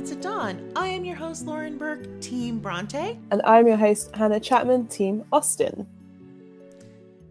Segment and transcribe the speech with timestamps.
[0.00, 0.72] Bonnets at Dawn.
[0.76, 3.18] I am your host, Lauren Burke, Team Bronte.
[3.30, 5.86] And I'm your host, Hannah Chapman, Team Austen.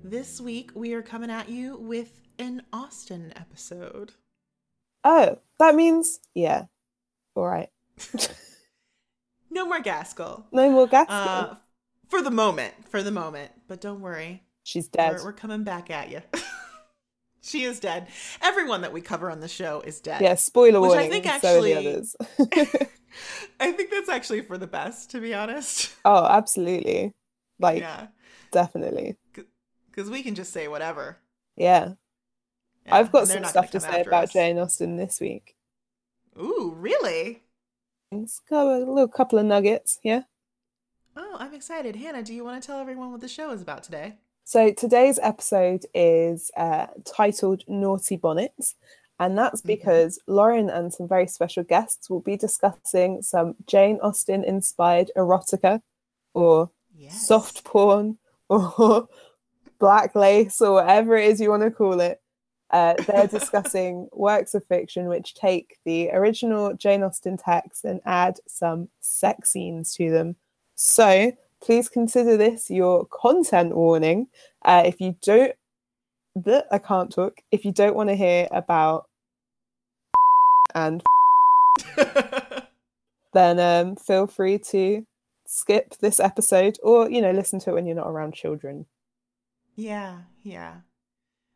[0.04, 4.12] This week, we are coming at you with an Austen episode.
[5.04, 6.66] Oh, that means, yeah.
[7.34, 7.70] All right.
[9.50, 10.46] no more Gaskell.
[10.52, 11.16] No more Gaskell.
[11.16, 11.56] Uh,
[12.08, 12.76] for the moment.
[12.88, 13.52] For the moment.
[13.68, 14.44] But don't worry.
[14.62, 15.14] She's dead.
[15.16, 16.22] We're, we're coming back at you.
[17.42, 18.08] she is dead.
[18.42, 20.22] Everyone that we cover on the show is dead.
[20.22, 20.98] Yeah, spoiler warning.
[20.98, 22.16] Which I think actually, so the others.
[23.60, 25.96] I think that's actually for the best, to be honest.
[26.06, 27.14] Oh, absolutely.
[27.60, 28.08] Like, yeah.
[28.52, 29.18] definitely.
[29.90, 31.18] Because we can just say whatever.
[31.56, 31.94] Yeah.
[32.86, 32.96] yeah.
[32.96, 34.34] I've got some stuff to say about us.
[34.34, 35.56] Jane Austen this week.
[36.38, 37.44] Ooh, really?
[38.12, 40.24] It's got a little couple of nuggets, yeah.
[41.16, 41.98] Oh, I'm excited.
[41.98, 44.16] Hannah, do you want to tell everyone what the show is about today?
[44.50, 48.74] So today's episode is uh, titled Naughty Bonnets,
[49.20, 49.68] and that's mm-hmm.
[49.68, 50.34] because mm-hmm.
[50.34, 55.84] Lauren and some very special guests will be discussing some Jane Austen inspired erotica
[56.34, 57.28] or yes.
[57.28, 58.18] soft porn
[58.50, 59.08] or
[59.80, 62.20] black lace or whatever it is you want to call it.
[62.72, 68.40] Uh, they're discussing works of fiction which take the original Jane Austen text and add
[68.48, 70.38] some sex scenes to them.
[70.74, 74.28] So please consider this your content warning.
[74.64, 75.54] Uh, if you don't,
[76.36, 77.42] the, I can't talk.
[77.52, 79.06] If you don't want to hear about
[80.76, 81.04] and
[83.34, 85.06] then um, feel free to
[85.46, 88.86] skip this episode or you know listen to it when you're not around children.
[89.76, 90.76] Yeah, yeah,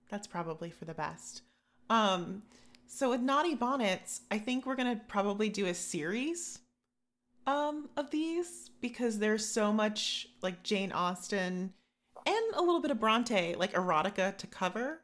[0.09, 1.42] that's probably for the best.
[1.90, 2.44] Um,
[2.88, 6.59] so with Naughty Bonnets, I think we're gonna probably do a series
[7.46, 11.74] um of these because there's so much like Jane Austen
[12.26, 15.02] and a little bit of Bronte like erotica to cover.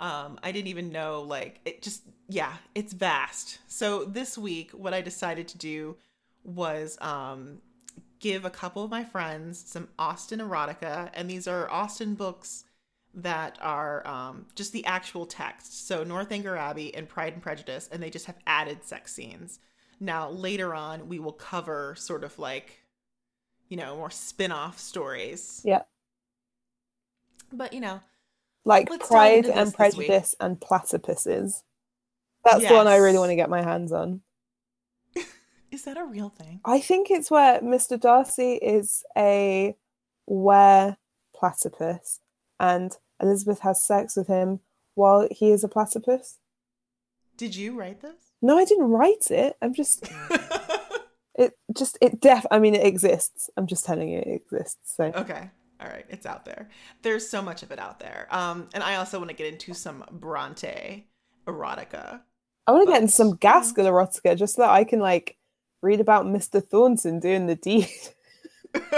[0.00, 3.58] Um I didn't even know like it just yeah, it's vast.
[3.66, 5.96] So this week what I decided to do
[6.44, 7.58] was um
[8.20, 12.64] give a couple of my friends some Austen erotica and these are Austen books
[13.14, 15.86] that are um, just the actual text.
[15.86, 19.60] So Northanger Abbey and Pride and Prejudice, and they just have added sex scenes.
[20.00, 22.80] Now, later on, we will cover sort of like,
[23.68, 25.62] you know, more spin off stories.
[25.64, 25.82] Yeah.
[27.52, 28.00] But, you know,
[28.64, 31.62] like Pride and Prejudice and Platypuses.
[32.44, 32.70] That's yes.
[32.70, 34.20] the one I really want to get my hands on.
[35.70, 36.60] is that a real thing?
[36.64, 38.00] I think it's where Mr.
[38.00, 39.76] Darcy is a
[40.26, 40.96] were
[41.34, 42.20] platypus
[42.58, 44.60] and Elizabeth has sex with him
[44.94, 46.38] while he is a platypus.
[47.36, 48.23] Did you write this?
[48.44, 49.56] No, I didn't write it.
[49.62, 50.06] I'm just
[51.34, 53.48] it just it def I mean it exists.
[53.56, 54.96] I'm just telling you it exists.
[54.96, 55.50] So Okay.
[55.80, 56.68] All right, it's out there.
[57.00, 58.28] There's so much of it out there.
[58.30, 61.06] Um and I also want to get into some Bronte
[61.46, 62.20] erotica.
[62.66, 65.38] I want to get into some Gaskell erotica just so that I can like
[65.82, 66.62] read about Mr.
[66.62, 67.88] Thornton doing the deed.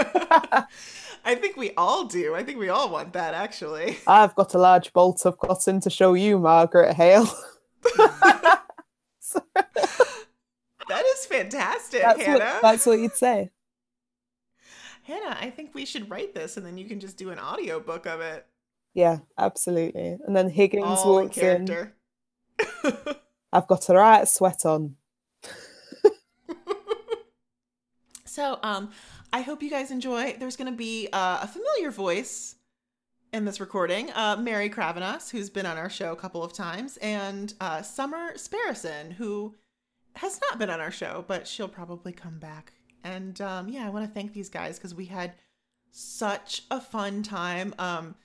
[1.23, 2.35] I think we all do.
[2.35, 3.97] I think we all want that actually.
[4.07, 7.29] I've got a large bolt of cotton to show you, Margaret Hale.
[9.55, 12.39] that is fantastic, that's Hannah.
[12.39, 13.51] What, that's what you'd say.
[15.03, 17.79] Hannah, I think we should write this and then you can just do an audio
[17.79, 18.45] book of it.
[18.93, 20.17] Yeah, absolutely.
[20.25, 21.91] And then Higgins All walks in.
[23.53, 24.95] I've got a right sweat on.
[28.25, 28.91] so, um,
[29.31, 30.35] I hope you guys enjoy.
[30.37, 32.56] There's going to be uh, a familiar voice
[33.33, 36.97] in this recording, uh, Mary Kravenos, who's been on our show a couple of times,
[36.97, 39.55] and uh, Summer Sparrison, who
[40.15, 42.73] has not been on our show, but she'll probably come back.
[43.03, 45.33] And um, yeah, I want to thank these guys because we had
[45.91, 47.73] such a fun time.
[47.77, 48.15] Um,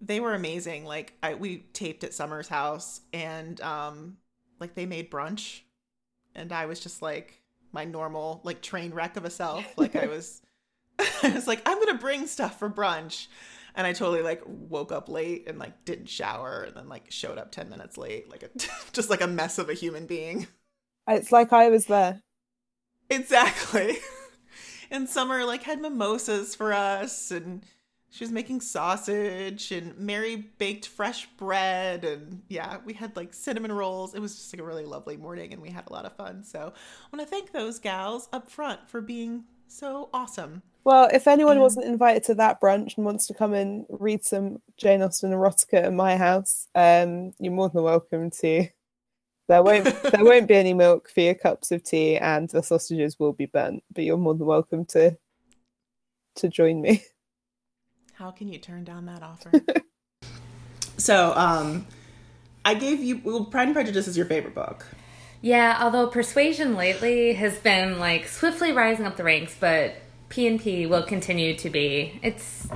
[0.00, 0.84] they were amazing.
[0.84, 4.18] Like I, we taped at Summer's house, and um,
[4.60, 5.60] like they made brunch,
[6.34, 7.42] and I was just like
[7.72, 9.64] my normal like train wreck of a self.
[9.76, 10.42] Like I was,
[10.98, 13.26] I was like, I'm gonna bring stuff for brunch
[13.74, 17.38] and I totally like woke up late and like didn't shower and then like showed
[17.38, 18.50] up 10 minutes late like a,
[18.92, 20.46] just like a mess of a human being.
[21.08, 22.22] It's like I was there.
[23.10, 23.98] Exactly.
[24.90, 27.64] and Summer like had mimosas for us and
[28.10, 33.72] she was making sausage and Mary baked fresh bread and yeah, we had like cinnamon
[33.72, 34.14] rolls.
[34.14, 36.44] It was just like a really lovely morning and we had a lot of fun.
[36.44, 40.62] So I want to thank those gals up front for being so awesome.
[40.84, 44.58] Well, if anyone wasn't invited to that brunch and wants to come and read some
[44.76, 48.68] Jane Austen erotica at my house, um, you're more than welcome to.
[49.48, 53.18] There won't there won't be any milk for your cups of tea, and the sausages
[53.18, 53.82] will be burnt.
[53.94, 55.16] But you're more than welcome to
[56.36, 57.02] to join me.
[58.14, 59.50] How can you turn down that offer?
[60.98, 61.86] so, um,
[62.64, 64.86] I gave you well, Pride and Prejudice is your favorite book.
[65.40, 69.94] Yeah, although Persuasion lately has been like swiftly rising up the ranks, but
[70.28, 72.68] P and P will continue to be it's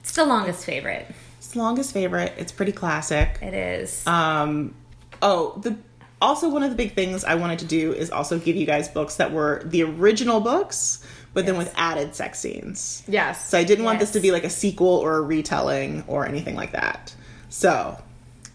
[0.00, 1.06] it's the longest favorite.
[1.38, 2.32] It's the longest favorite.
[2.36, 3.38] It's pretty classic.
[3.42, 4.06] It is.
[4.06, 4.74] Um,
[5.22, 5.76] oh, the
[6.22, 8.88] also one of the big things I wanted to do is also give you guys
[8.88, 11.04] books that were the original books,
[11.34, 13.02] but then with added sex scenes.
[13.06, 13.48] Yes.
[13.48, 16.54] So I didn't want this to be like a sequel or a retelling or anything
[16.56, 17.14] like that.
[17.50, 17.96] So,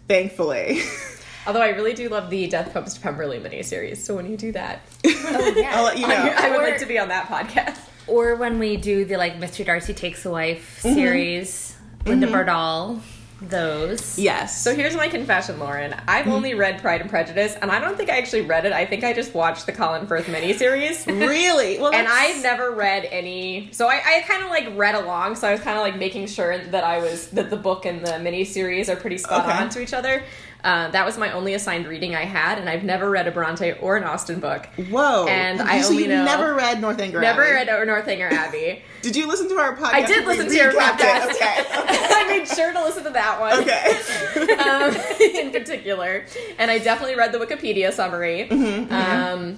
[0.08, 0.82] thankfully,
[1.48, 3.98] Although I really do love the Death Post Pemberley miniseries.
[3.98, 5.72] So when you do that, oh yeah.
[5.78, 6.14] I'll let you know.
[6.38, 7.80] I would Or- like to be on that podcast.
[8.10, 9.66] Or when we do the like Mr.
[9.66, 10.96] Darcy Takes a Wife Mm-hmm.
[10.96, 11.76] series,
[12.06, 13.02] Linda Berdoll,
[13.42, 14.18] those.
[14.20, 14.62] yes.
[14.62, 15.96] So here's my confession, Lauren.
[16.08, 18.74] I've only read Pride and Prejudice, and I don't think I actually read it.
[18.74, 21.06] I think I just watched the Colin Firth miniseries.
[21.28, 23.70] really, well, and I've never read any.
[23.72, 25.36] So I, I kind of like read along.
[25.36, 28.02] So I was kind of like making sure that I was that the book and
[28.06, 29.58] the miniseries are pretty spot Okay.
[29.58, 30.24] on to each other.
[30.62, 33.74] Uh, that was my only assigned reading I had, and I've never read a Bronte
[33.80, 34.66] or an Austen book.
[34.90, 35.26] Whoa.
[35.28, 37.70] and I so only know- never read Northanger Never Abbey?
[37.72, 38.82] read Northanger Abbey.
[39.02, 39.94] Did you listen to our podcast?
[39.94, 41.30] I did listen to your podcast.
[41.30, 41.36] it?
[41.40, 41.66] Okay.
[42.12, 43.62] I made sure to listen to that one.
[43.62, 44.54] Okay.
[44.60, 46.26] um, in particular,
[46.58, 48.50] and I definitely read the Wikipedia summary.
[48.52, 49.58] Mm-hmm, Um,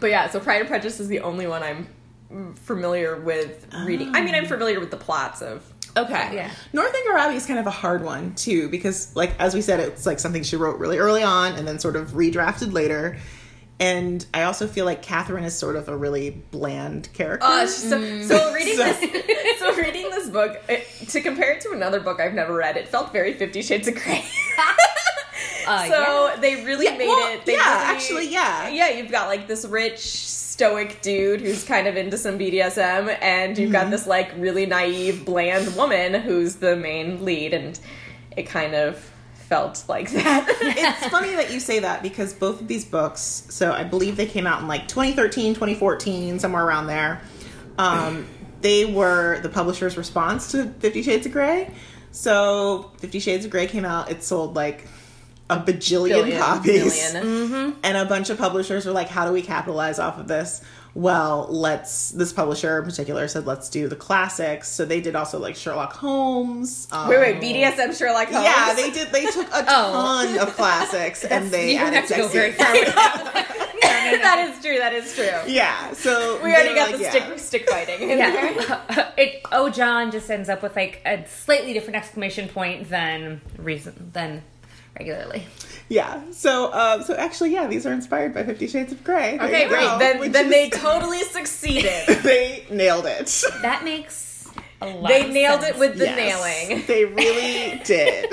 [0.00, 1.86] but yeah, so Pride and Prejudice is the only one I'm
[2.54, 4.14] familiar with reading.
[4.16, 5.62] I mean, I'm familiar with the plots of.
[5.96, 6.34] Okay.
[6.34, 6.50] Yeah.
[6.72, 10.04] Northanger Abbey is kind of a hard one too because, like as we said, it's
[10.06, 13.16] like something she wrote really early on and then sort of redrafted later.
[13.78, 17.46] And I also feel like Catherine is sort of a really bland character.
[17.46, 22.00] Uh, so, so reading this, so reading this book it, to compare it to another
[22.00, 24.24] book I've never read, it felt very Fifty Shades of Grey.
[25.68, 27.44] Uh, so they really Yeah, made well, it.
[27.44, 28.68] They yeah, really- actually, yeah.
[28.68, 28.88] yeah.
[28.90, 30.00] You've got like this rich
[30.56, 33.72] stoic dude who's kind of into some BDSM, and you've Mm-hmm.
[33.72, 37.78] got this like really naive, bland woman who's the main lead, and
[38.34, 38.96] it kind of
[39.34, 40.46] felt like that.
[40.60, 43.20] it's funny that you say that because both of these books,
[43.50, 47.20] so I believe they came out in like 2013, 2014, somewhere around there.
[47.76, 48.26] Um,
[48.62, 51.70] they were the publisher's response to Fifty Shades of Grey.
[52.12, 54.86] So Fifty Shades of Grey came out, it sold like
[55.48, 57.12] a bajillion Billion, copies.
[57.14, 57.76] million.
[57.82, 60.60] And a bunch of publishers were like, how do we capitalize off of this?
[60.94, 64.68] Well, let's, this publisher in particular said, let's do the classics.
[64.70, 66.88] So they did also like Sherlock Holmes.
[66.90, 68.44] Um, Wait, wait, BDSM Sherlock Holmes.
[68.44, 69.08] yeah, they did.
[69.12, 69.92] They took a Oh.
[70.32, 73.52] ton of classics and they you don't added have to go very far with that.
[73.82, 74.78] that is true.
[74.78, 75.52] That is true.
[75.52, 77.10] Yeah, so We already got like, the yeah.
[77.10, 78.08] stick stick fighting.
[78.10, 78.52] in there.
[78.52, 79.10] Yeah.
[79.18, 84.10] it oh John just ends up with like a slightly different exclamation point than reason
[84.14, 84.42] than
[84.98, 85.46] regularly.
[85.88, 89.36] Yeah, so um, so actually, yeah, these are inspired by Fifty Shades of Grey.
[89.38, 89.80] There Okay, great.
[89.86, 92.06] go, Then then is- they totally succeeded.
[92.22, 93.26] they nailed it.
[93.62, 94.48] That makes
[94.80, 95.08] a lot.
[95.08, 95.76] they of nailed sense.
[95.76, 96.16] it with the Yes,
[96.68, 96.84] nailing.
[96.86, 98.26] They really did.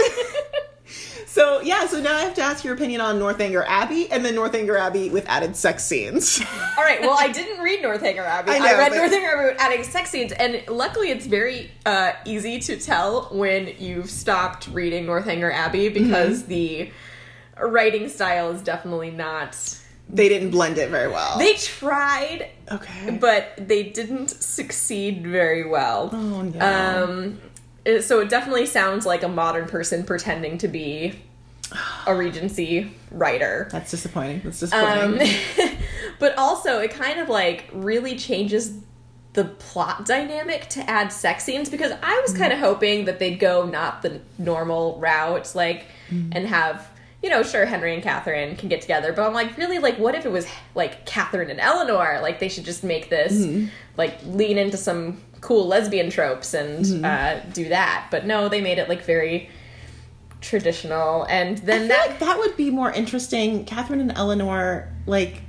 [1.33, 4.35] So yeah, so now I have to ask your opinion on Northanger Abbey and then
[4.35, 6.39] Northanger Abbey with added sex scenes.
[6.77, 7.01] All right.
[7.01, 8.51] Well, I didn't read Northanger Abbey.
[8.51, 12.11] I I, read but- Northanger Abbey with adding sex scenes, and luckily, it's very uh,
[12.25, 16.91] easy to tell when you've stopped reading Northanger Abbey because the
[17.59, 19.57] writing style is definitely not.
[20.07, 21.39] they didn't blend it very well.
[21.39, 23.17] They tried, okay.
[23.19, 26.11] but they didn't succeed very well.
[26.13, 27.03] oh no.
[27.05, 27.39] Um,
[27.85, 31.13] it- so it definitely sounds like a modern person pretending to be
[32.05, 33.67] a Regency writer.
[33.71, 34.41] That's disappointing.
[34.43, 35.77] That's Um, disappointing.
[36.19, 38.73] but also, it kind of like really changes
[39.33, 42.63] the plot dynamic to add sex scenes because I was kind of mm.
[42.63, 46.29] hoping that they'd go not the normal route, like, mm.
[46.31, 46.89] and have.
[47.23, 50.13] You know, sure, Henry and Catherine can get together, but I'm like, really, like, what
[50.13, 52.19] if it was like Catherine and Eleanor?
[52.21, 53.67] Like, they should just make this, mm-hmm.
[53.95, 58.07] like, lean into some cool lesbian tropes and uh, do that.
[58.09, 59.49] But no, they made it like very
[60.39, 63.65] traditional, and then that like that would be more interesting.
[63.65, 65.41] Catherine and Eleanor, like,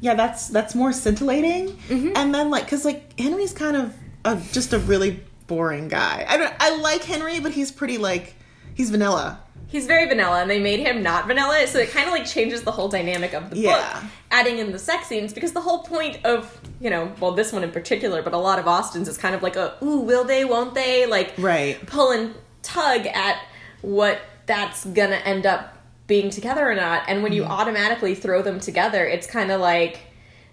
[0.00, 1.68] yeah, that's that's more scintillating.
[1.88, 2.12] Mm-hmm.
[2.14, 6.26] And then like, cause like Henry's kind of a, just a really boring guy.
[6.28, 6.54] I don't.
[6.60, 8.34] I like Henry, but he's pretty like
[8.74, 9.40] he's vanilla.
[9.68, 12.62] He's very vanilla, and they made him not vanilla, so it kind of like changes
[12.62, 16.24] the whole dynamic of the book, adding in the sex scenes because the whole point
[16.24, 19.34] of you know, well, this one in particular, but a lot of Austen's is kind
[19.34, 21.84] of like a ooh, will they, won't they, like Right.
[21.86, 23.42] pull and tug at
[23.82, 27.52] what that's gonna end up being together or not, and when you mm-hmm.
[27.52, 30.00] automatically throw them together, it's kind of like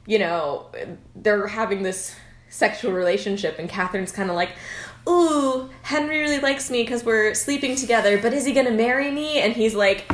[0.08, 0.68] you know
[1.16, 2.16] they're having this
[2.50, 4.52] sexual relationship, and Catherine's kind of like.
[5.08, 9.38] Ooh, Henry really likes me because we're sleeping together, but is he gonna marry me?
[9.38, 10.12] And he's like,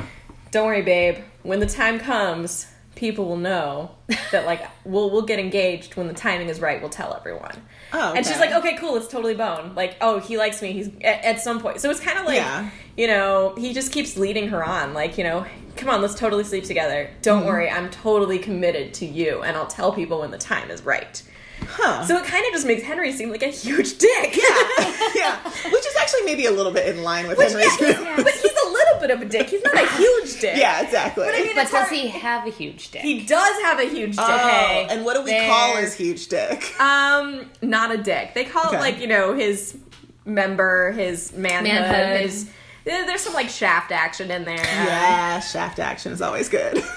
[0.52, 1.20] Don't worry, babe.
[1.44, 2.68] When the time comes,
[3.02, 3.92] people will know
[4.32, 6.80] that like we'll we'll get engaged when the timing is right.
[6.80, 7.62] We'll tell everyone.
[7.92, 9.76] Oh, And she's like, okay, cool, it's totally bone.
[9.76, 10.72] Like, oh, he likes me.
[10.72, 11.82] He's at, at some point.
[11.82, 12.70] So it's kind of like, Yeah.
[12.96, 14.94] you know, he just keeps leading her on.
[14.94, 17.06] Like, you know, come on, let's totally sleep together.
[17.10, 17.22] Mm-hmm.
[17.22, 20.84] Don't worry, I'm totally committed to you, and I'll tell people when the time is
[20.84, 21.22] right.
[21.70, 22.06] Huh.
[22.06, 24.36] So it kind of just makes Henry seem like a huge dick.
[24.36, 25.40] yeah, yeah,
[25.72, 27.80] which is actually maybe a little bit in line with Which, Henry's.
[27.80, 29.50] yeah, he's- but he's a little bit of a dick.
[29.50, 30.58] He's not a huge dick.
[30.58, 31.26] yeah, exactly.
[31.26, 33.02] But I mean, But does hard- he have a huge dick?
[33.02, 34.26] He does have a huge dick.
[34.28, 36.80] oh, and what do we call his huge dick?
[36.80, 38.34] Um, not a dick.
[38.34, 38.78] They call Okay.
[38.78, 39.78] it like you know his
[40.26, 42.22] member, his manhood, Manhood.
[42.22, 42.50] his.
[42.84, 44.56] There's some like shaft action in there.
[44.58, 46.84] Yeah, shaft action is always good.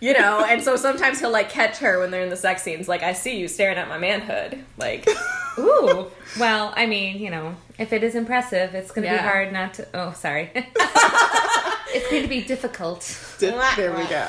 [0.00, 2.86] You know, and so sometimes he'll like catch her when they're in the sex scenes.
[2.88, 4.62] Like, I see you staring at my manhood.
[4.76, 5.08] Like,
[5.58, 6.10] Ooh.
[6.38, 9.22] Well, I mean, you know, if it is impressive, it's going to Yeah.
[9.22, 9.88] be hard not to.
[9.94, 10.50] Oh, sorry.
[10.54, 13.00] it's going to be difficult.
[13.38, 14.28] there we go.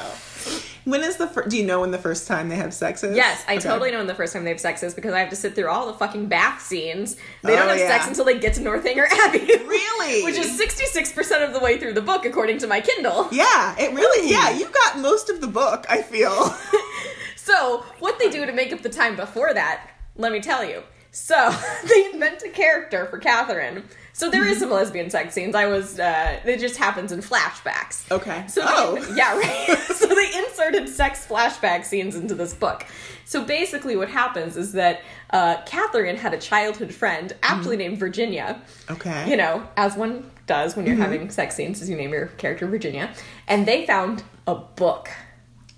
[0.88, 1.50] When is the first?
[1.50, 3.14] Do you know when the first time they have sex is?
[3.14, 3.68] yes, I Okay.
[3.68, 5.54] totally know when the first time they have sex is because I have to sit
[5.54, 7.18] through all the fucking bath scenes.
[7.44, 9.46] They don't Oh, have sex until they get to Northanger Abbey.
[9.68, 10.24] Really?
[10.26, 13.28] Which is 66% of the way through the book, according to my Kindle.
[13.34, 14.32] Yeah, it really.
[14.32, 15.86] Yeah, you got most of the book.
[15.90, 16.56] I feel.
[17.36, 20.84] So, what they do to make up the time before that, let me tell you.
[21.12, 21.54] So,
[21.88, 23.84] they invent a character for Catherine.
[24.18, 25.54] So, there is some lesbian sex scenes.
[25.54, 28.12] I was, uh, it just happens in flashbacks.
[28.12, 28.48] Okay.
[28.48, 28.96] So, oh.
[28.96, 29.78] they, yeah, right.
[29.96, 32.84] so, they inserted sex flashback scenes into this book.
[33.26, 38.60] So, basically, what happens is that uh, Catherine had a childhood friend, aptly named Virginia
[38.90, 39.30] Okay.
[39.30, 42.66] you know, as one does when you're having sex scenes, is you name your character
[42.66, 43.14] Virginia,
[43.48, 45.10] and they found a book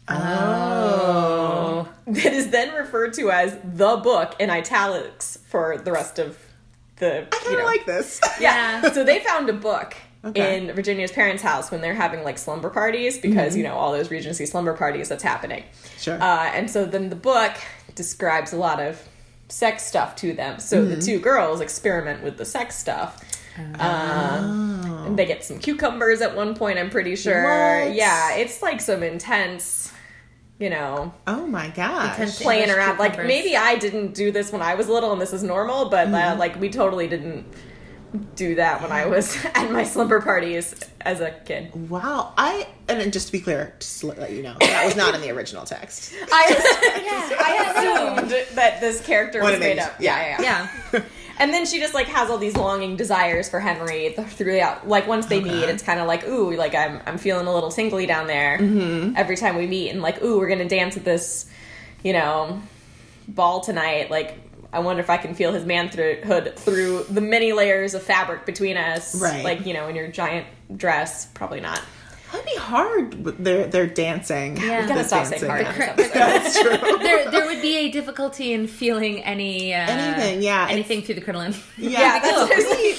[0.07, 1.89] Oh.
[2.07, 6.37] that is then referred to as the book in italics for the rest of
[6.99, 7.23] the.
[7.23, 8.21] I kind of like this.
[8.39, 8.91] Yeah.
[8.93, 10.57] so they found a book Okay.
[10.57, 14.11] in Virginia's parents' house when they're having like slumber parties because you know all those
[14.11, 15.63] Regency slumber parties that's happening.
[15.97, 16.21] Sure.
[16.21, 17.53] Uh, and so then the book
[17.95, 19.01] describes a lot of
[19.47, 20.59] sex stuff to them.
[20.59, 23.23] So the two girls experiment with the sex stuff.
[23.79, 24.41] Uh,
[25.05, 26.79] and they get some cucumbers at one point.
[26.79, 27.43] I'm pretty sure.
[27.43, 27.93] What?
[27.95, 29.91] Yeah, it's like some intense,
[30.59, 32.19] you know, oh my gosh.
[32.19, 32.99] Intense- playing English around.
[32.99, 36.07] Like maybe I didn't do this when I was little, and this is normal, but
[36.09, 37.45] uh, like we totally didn't
[38.35, 41.89] do that when I was at my slumber parties as a kid.
[41.89, 42.33] Wow.
[42.37, 45.21] I and just to be clear, just to let you know, that was not in
[45.21, 46.13] the original text.
[46.31, 49.95] I, I assumed that this character was made up.
[49.99, 50.69] Yeah, yeah, yeah.
[50.93, 51.01] Yeah.
[51.39, 54.87] And then she just like has all these longing desires for Henry th- throughout.
[54.87, 57.71] Like once they meet, it's kind of like ooh, like I'm I'm feeling a little
[57.71, 59.15] tingly down there mm-hmm.
[59.15, 61.49] every time we meet, and like ooh, we're gonna dance at this,
[62.03, 62.61] you know,
[63.27, 64.11] ball tonight.
[64.11, 64.37] Like
[64.73, 68.75] I wonder if I can feel his manhood through the many layers of fabric between
[68.75, 69.19] us.
[69.19, 69.43] Right.
[69.43, 71.81] Like you know, in your giant dress, probably not.
[72.31, 73.25] That'd be hard.
[73.25, 74.57] with They're they're dancing.
[74.57, 74.81] Yeah.
[74.81, 75.49] with We Gotta this stop saying dancing.
[75.49, 75.65] hard.
[75.65, 76.19] The on cra- this episode.
[76.19, 76.97] That's true.
[77.03, 81.15] there, there would be a difficulty in feeling any uh, Anything, yeah, it's- anything through
[81.15, 81.55] the crinoline.
[81.77, 82.97] Yeah, Yeah, because that's- really,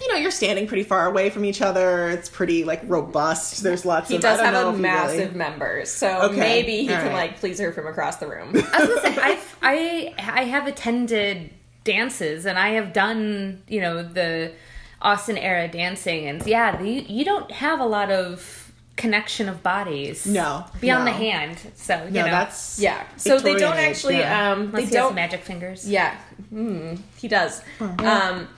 [0.00, 2.08] you know, you're standing pretty far away from each other.
[2.10, 3.62] It's pretty like robust.
[3.64, 4.22] There's lots He of.
[4.22, 7.06] does I don't have know a massive really- member, so Okay, maybe he all can
[7.08, 7.14] right.
[7.14, 8.50] like please her from across the room.
[8.54, 11.50] I was gonna say I've, I I have attended
[11.84, 14.52] dances and I have done you know the
[15.00, 20.26] Austen era dancing and yeah the, you don't have a lot of connection of bodies
[20.26, 21.12] No, beyond no.
[21.12, 23.04] the hand so you No, know that's Yeah.
[23.16, 24.18] So they don't age, actually.
[24.18, 24.50] yeah.
[24.52, 25.14] Um, they unless he don't.
[25.14, 26.16] magic fingers Yeah.
[26.52, 27.62] Mm, he does.
[27.80, 28.48] Um,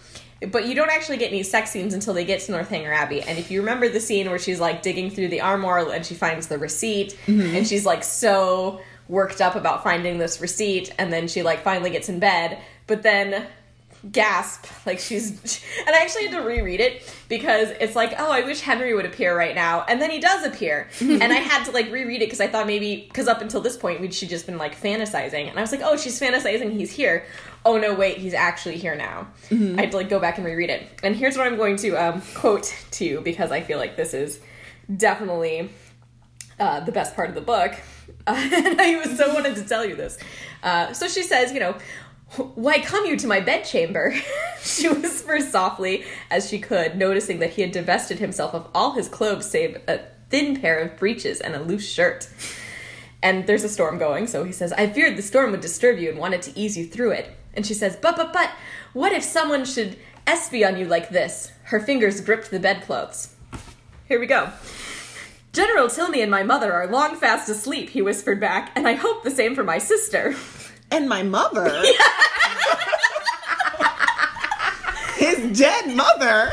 [0.50, 3.20] but you don't actually get any sex scenes until they get to Northanger Abbey.
[3.20, 6.14] And if you remember the scene where she's like digging through the armoire and she
[6.14, 7.56] finds the receipt, Mm-hmm.
[7.56, 11.90] and she's like so worked up about finding this receipt, and then she like finally
[11.90, 12.56] gets in bed,
[12.86, 13.44] but then
[14.12, 18.40] gasp like she's and i actually had to reread it because it's like oh i
[18.40, 20.88] wish henry would appear right now and then he does appear.
[21.00, 23.76] And i had to like reread it because i thought maybe because up until this
[23.76, 26.90] point we'd she just been like fantasizing and i was like oh she's fantasizing he's
[26.90, 27.26] here.
[27.64, 29.28] Oh no wait he's actually here now.
[29.50, 30.88] I had to like go back and reread it.
[31.02, 34.14] And here's what i'm going to um, quote to you because i feel like this
[34.14, 34.40] is
[34.96, 35.70] definitely
[36.58, 37.74] uh, the best part of the book.
[38.26, 40.18] Uh, and I was so wanted to tell you this.
[40.62, 41.74] Uh, so she says, you know,
[42.36, 44.14] why come you to my bedchamber?
[44.62, 49.08] she whispered softly as she could, noticing that he had divested himself of all his
[49.08, 52.28] clothes save a thin pair of breeches and a loose shirt.
[53.22, 56.08] And there's a storm going, so he says, I feared the storm would disturb you
[56.08, 57.36] and wanted to ease you through it.
[57.52, 58.50] And she says, But, but, but,
[58.92, 61.52] what if someone should espy on you like this?
[61.64, 63.34] Her fingers gripped the bedclothes.
[64.06, 64.50] Here we go.
[65.52, 69.24] General Tilney and my mother are long fast asleep, he whispered back, and I hope
[69.24, 70.36] the same for my sister.
[70.90, 71.68] And my mother.
[75.16, 76.26] His dead mother.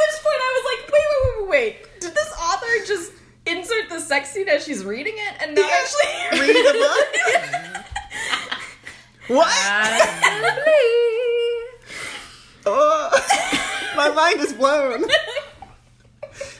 [0.00, 2.00] which point I was like, wait, wait, wait, wait.
[2.00, 3.12] Did this author just
[3.46, 5.76] insert the sex scene as she's reading it and not Yeah.
[5.80, 7.08] actually Read the book.
[9.28, 9.48] what?
[12.66, 13.10] Oh,
[13.96, 15.04] my mind is blown.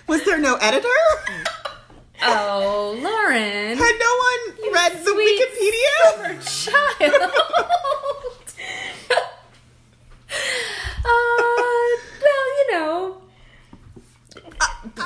[0.06, 0.88] Was there no editor?
[2.22, 3.76] oh, Lauren.
[3.78, 4.33] Had no one
[4.74, 5.94] read the Wikipedia?
[6.64, 7.30] child.
[11.04, 11.88] uh,
[12.22, 13.22] well, you know,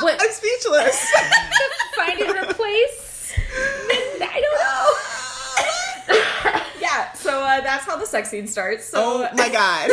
[0.00, 1.12] what I'm speechless.
[1.96, 3.34] finding her place.
[4.20, 4.58] I don't
[6.16, 6.60] know.
[6.80, 7.12] yeah.
[7.12, 8.86] So uh, that's how the sex scene starts.
[8.86, 9.90] So oh my god.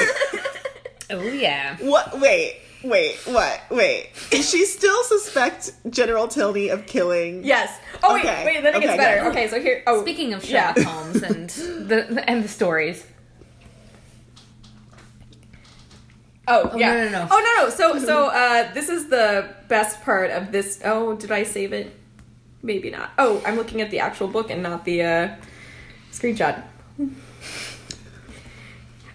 [1.10, 1.78] Oh yeah.
[1.82, 2.20] What?
[2.20, 3.62] Wait, wait, what?
[3.70, 4.10] Wait.
[4.32, 7.44] Does she still suspect General Tilney of killing?
[7.44, 7.78] Yes.
[8.04, 8.46] Oh Okay.
[8.46, 8.64] wait, wait.
[8.64, 9.22] Then it gets better.
[9.24, 9.32] good.
[9.32, 9.84] Okay, so here.
[9.88, 10.74] Oh, Speaking of yeah.
[10.74, 11.50] Sherlock Holmes and
[11.90, 13.06] the and the stories.
[16.48, 16.94] Oh, Oh, yeah.
[16.94, 17.28] no, no, no.
[17.32, 17.70] Oh no, no.
[17.72, 20.80] So so uh, this is the best part of this.
[20.86, 21.92] Oh, did I save it?
[22.62, 23.12] Maybe not.
[23.18, 25.36] Oh, I'm looking at the actual book and not the uh,
[26.12, 26.64] screenshot.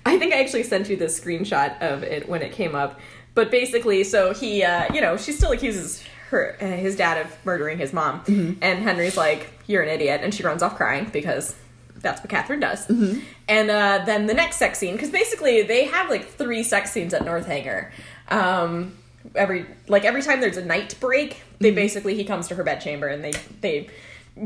[0.07, 2.99] I think I actually sent you the screenshot of it when it came up.
[3.35, 7.33] But basically, so he, uh, you know, she still accuses her, uh, his dad of
[7.45, 8.23] murdering his mom,
[8.61, 11.55] and Henry's like, "You're an idiot," and she runs off crying because
[11.97, 12.89] that's what Catherine does.
[13.49, 17.13] And uh, then the next sex scene, because basically they have like three sex scenes
[17.15, 17.91] at Northanger.
[18.29, 18.97] Um,
[19.35, 23.09] every like every time there's a night break, they basically he comes to her bedchamber
[23.09, 23.89] and they they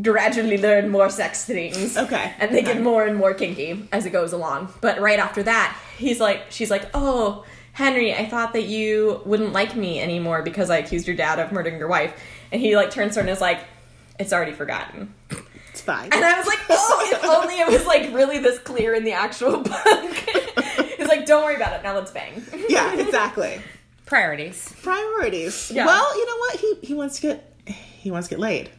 [0.03, 1.97] gradually learn more sex things.
[1.97, 2.33] Okay.
[2.39, 4.73] and they get more and more kinky as it goes along.
[4.81, 7.45] But right after that, he's like, she's like, oh.
[7.75, 11.51] Henry, I thought that you wouldn't like me anymore because I accused your dad of
[11.53, 12.15] murdering your wife.
[12.53, 13.65] And he like turns to her and is like,
[14.19, 15.13] it's already forgotten.
[15.71, 16.05] It's fine.
[16.13, 19.13] And I was like, oh, if only it was like really this clear in the
[19.13, 20.13] actual book.
[20.97, 21.83] He's like, don't worry about it.
[21.83, 22.45] Now let's bang.
[22.69, 23.61] yeah, exactly.
[24.07, 24.73] Priorities.
[24.83, 25.73] Priorities.
[25.73, 25.87] Yeah.
[25.87, 26.57] Well, you know what?
[26.61, 28.71] He he wants to get he wants to get laid.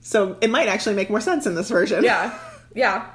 [0.00, 2.02] So it might actually make more sense in this version.
[2.04, 2.38] Yeah.
[2.74, 3.10] Yeah.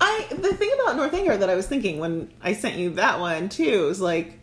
[0.00, 3.48] I the thing about Northanger that I was thinking when I sent you that one
[3.48, 4.40] too is like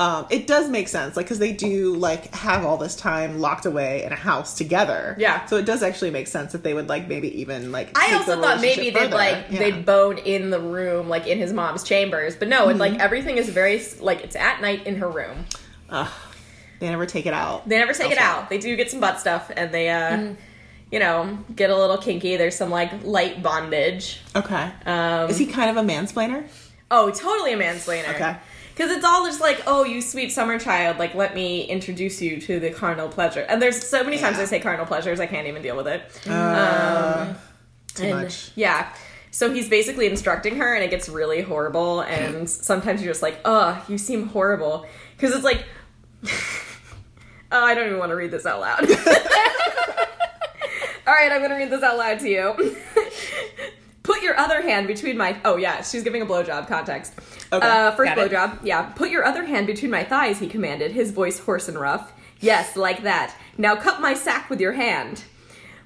[0.00, 3.66] um, it does make sense, like because they do like have all this time locked
[3.66, 5.16] away in a house together.
[5.18, 5.44] Yeah.
[5.46, 7.98] So it does actually make sense that they would like maybe even like.
[7.98, 9.16] I also thought maybe relationship they'd further.
[9.16, 9.58] like Yeah.
[9.58, 12.36] they'd bone in the room, like in his mom's chambers.
[12.36, 12.80] But no, it, Mm-hmm.
[12.80, 15.46] like everything is very like it's at night in her room.
[15.90, 16.08] Ugh,
[16.78, 17.68] they never take it out.
[17.68, 18.50] They never take it out.
[18.50, 20.34] They do get some butt stuff, and they uh,
[20.90, 22.36] you know, get a little kinky.
[22.36, 24.20] There's some like light bondage.
[24.34, 24.70] Okay.
[24.86, 26.46] Um, is he kind of a mansplainer?
[26.90, 28.14] Oh, totally a mansplainer.
[28.14, 28.36] Okay.
[28.74, 32.40] Because it's all just like, oh, you sweet summer child, like, let me introduce you
[32.42, 33.40] to the carnal pleasure.
[33.40, 34.44] And there's so many times Yeah.
[34.44, 36.02] I say carnal pleasures, I can't even deal with it.
[36.30, 37.34] Uh,
[37.94, 38.52] too And, much.
[38.54, 38.94] Yeah.
[39.32, 42.02] So he's basically instructing her, and it gets really horrible.
[42.02, 44.86] And sometimes you're just like, oh, you seem horrible.
[45.16, 45.64] Because it's like,
[46.24, 46.30] oh,
[47.50, 48.88] I don't even want to read this out loud.
[51.08, 52.76] All right, I'm going to read this out loud to you.
[54.02, 55.40] Put your other hand between my.
[55.42, 57.14] Oh, yeah, she's giving a blowjob context.
[57.50, 58.58] Okay, Uh, first blowjob.
[58.62, 58.82] Yeah.
[58.94, 62.12] Put your other hand between my thighs, he commanded, his voice hoarse and rough.
[62.40, 63.34] Yes, like that.
[63.56, 65.24] Now cut my sack with your hand.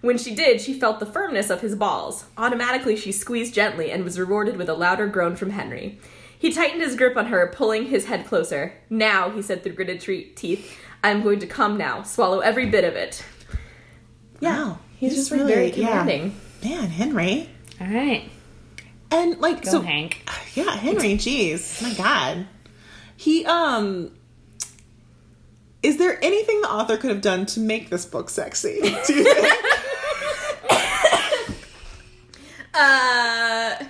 [0.00, 2.24] When she did, she felt the firmness of his balls.
[2.36, 6.00] Automatically, she squeezed gently and was rewarded with a louder groan from Henry.
[6.36, 8.74] He tightened his grip on her, pulling his head closer.
[8.90, 10.00] Now, he said through gritted
[10.34, 12.02] teeth, I'm going to come now.
[12.02, 13.24] Swallow every bit of it.
[14.40, 14.80] Wow.
[15.02, 16.32] He's, just, really, very commanding.
[16.60, 16.78] Yeah.
[16.80, 17.48] Man, Henry.
[17.80, 18.22] All right.
[19.10, 20.22] And like Go so Hank.
[20.54, 21.82] Yeah, Henry, jeez.
[21.82, 22.46] My God.
[23.16, 24.12] He um
[25.82, 28.80] is there anything the author could have done to make this book sexy?
[28.80, 29.54] Do you think?
[32.74, 33.84] Uh,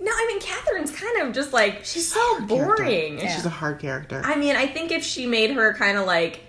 [0.00, 3.18] no, I mean, Catherine's kind of just like, she's so boring.
[3.18, 4.22] She's a hard character.
[4.24, 6.40] I mean, I think if she made her kind of like,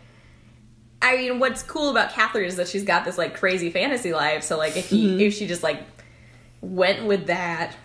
[1.03, 4.43] I mean, what's cool about Catherine is that she's got this like crazy fantasy life.
[4.43, 5.19] So like, if he Mm-hmm.
[5.19, 5.83] if she just like
[6.61, 7.75] went with that,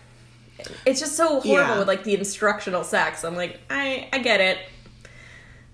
[0.85, 1.79] it's just so horrible Yeah.
[1.79, 3.23] with like the instructional sex.
[3.23, 4.57] I'm like, I I get it.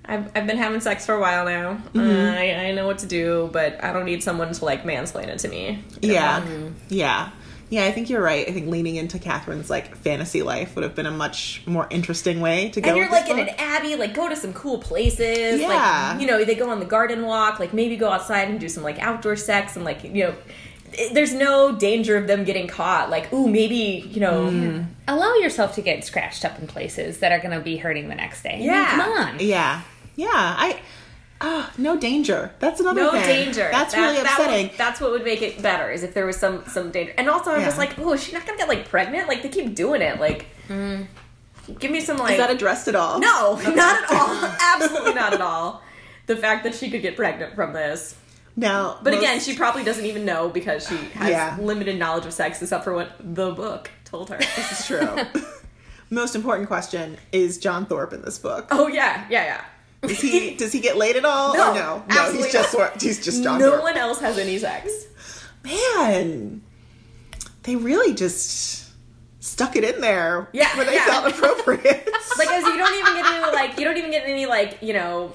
[0.07, 1.73] I've, I've been having sex for a while now.
[1.93, 1.99] Mm-hmm.
[1.99, 5.27] Uh, I, I know what to do, but I don't need someone to like mansplain
[5.29, 5.83] it to me.
[6.01, 6.45] yeah.
[6.89, 7.29] Yeah.
[7.69, 8.47] Yeah, I think you're right.
[8.47, 12.39] I think leaning into Catherine's like fantasy life would have been a much more interesting
[12.39, 12.89] way to go.
[12.89, 15.59] And you're like in an abbey, like go to some cool places.
[15.61, 16.11] Yeah.
[16.13, 18.69] Like, you know, they go on the garden walk, like maybe go outside and do
[18.69, 20.35] some like outdoor sex and like, you know,
[21.11, 23.09] there's no danger of them getting caught.
[23.09, 24.85] Like, ooh, maybe, you know, Mm.
[25.07, 28.15] Allow yourself to get scratched up in places that are going to be hurting the
[28.15, 28.53] next day.
[28.53, 28.89] I mean, Yeah.
[28.91, 29.39] come on.
[29.39, 29.81] Yeah.
[30.15, 30.27] Yeah.
[30.31, 30.79] I
[31.41, 32.51] ah, no danger.
[32.59, 33.23] That's another no thing.
[33.45, 33.69] danger.
[33.71, 34.71] That's That- really that would- upsetting.
[34.77, 37.13] that's what would make it better is if there was some some danger.
[37.17, 39.27] And also, I'm just like, oh, is she not gonna get like pregnant?
[39.27, 40.19] Like they keep doing it.
[40.19, 40.45] Like,
[41.79, 42.33] give me some like.
[42.33, 43.19] Is that addressed at all?
[43.19, 44.55] no, not at all.
[44.81, 45.81] Absolutely not at all.
[46.27, 48.15] The fact that she could get pregnant from this.
[48.57, 51.57] Now, But most- again, she probably doesn't even know because she has Yeah.
[51.59, 54.37] limited knowledge of sex except for what the book told her.
[54.37, 55.19] this is true.
[56.09, 58.67] most important question is John Thorpe in this book?
[58.71, 59.61] oh yeah, yeah, yeah.
[60.01, 61.53] Does he does he get laid at all?
[61.55, 63.01] No, no, no, he's just not.
[63.01, 63.83] He's just John no Thorpe.
[63.83, 65.07] one else has any sex.
[65.63, 66.61] Man,
[67.63, 68.91] they really just
[69.39, 71.05] stuck it in there Yeah, where they yeah.
[71.05, 72.09] felt appropriate.
[72.37, 74.91] Like, as you don't even get any like you don't even get any like you
[74.91, 75.29] know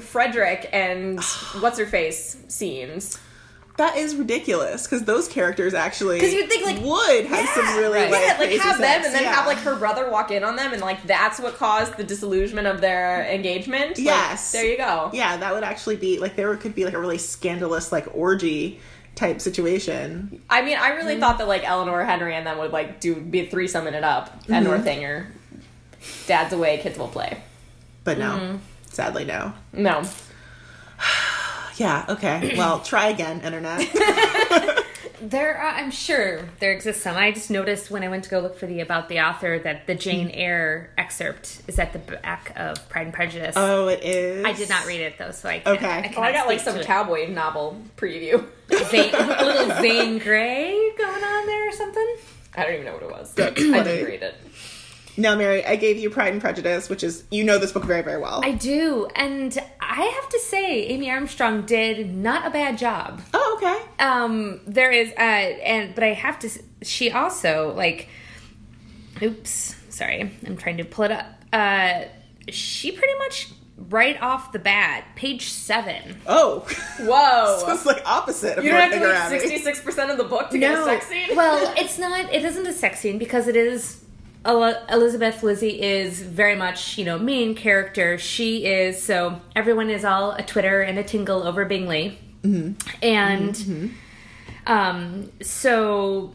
[0.00, 1.20] Frederick and
[1.60, 3.18] what's her face scenes.
[3.76, 7.98] That is ridiculous because those characters actually because you'd think, like, would have some really
[8.02, 8.10] right.
[8.10, 9.32] like, yeah, like have them and then Yeah.
[9.34, 12.66] have like her brother walk in on them and like that's what caused the disillusionment
[12.68, 13.90] of their engagement.
[13.90, 14.52] Like, Yes.
[14.52, 15.10] there you go.
[15.12, 18.78] yeah, that would actually be like there could be like a really scandalous like orgy
[19.16, 20.40] type situation.
[20.50, 23.40] I mean, I really thought that like Eleanor, Henry, and them would like do be
[23.40, 25.28] a threesome it up at Northanger.
[26.26, 27.38] Dad's away, kids will play.
[28.04, 28.56] But no, Mm-hmm.
[28.90, 29.52] sadly, no.
[29.72, 30.02] No,
[31.76, 32.54] Yeah, okay.
[32.58, 33.88] Well, try again, internet.
[35.20, 37.16] There, are, I'm sure there exists some.
[37.16, 39.86] I just noticed when I went to go look for the about the author that
[39.86, 43.54] the Jane Eyre excerpt is at the back of Pride and Prejudice.
[43.56, 44.44] oh, it is.
[44.44, 45.86] I did not read it though, so I can't, Okay.
[45.86, 48.44] I, Oh, I got like some to cowboy novel preview.
[48.90, 52.16] Zane, a little Zane Grey going on there or something.
[52.56, 53.38] I don't even know what it was.
[53.38, 54.34] I didn't read it.
[55.16, 58.02] Now, Mary, I gave you Pride and Prejudice, which is you know this book very,
[58.02, 58.40] very well.
[58.44, 63.22] I do, and I have to say, Amy Armstrong did not a bad job.
[63.32, 64.04] oh, okay.
[64.04, 66.48] um there is uh and but i have to
[66.82, 68.08] she also like
[69.22, 72.02] oops sorry i'm trying to pull it up uh
[72.48, 73.52] she pretty much
[73.88, 76.60] right off the bat page seven Oh,
[77.00, 77.58] Whoa.
[77.60, 80.24] so it's like opposite of you don't have to read sixty six percent of the
[80.24, 81.36] book to get a sex scene.
[81.36, 84.03] well it's not it isn't a sex scene because it is
[84.46, 88.18] Elizabeth Lizzie is very much, you know, main character.
[88.18, 92.18] She is so everyone is all a Twitter and a tingle over Bingley,
[93.02, 93.94] and
[94.66, 96.34] um, so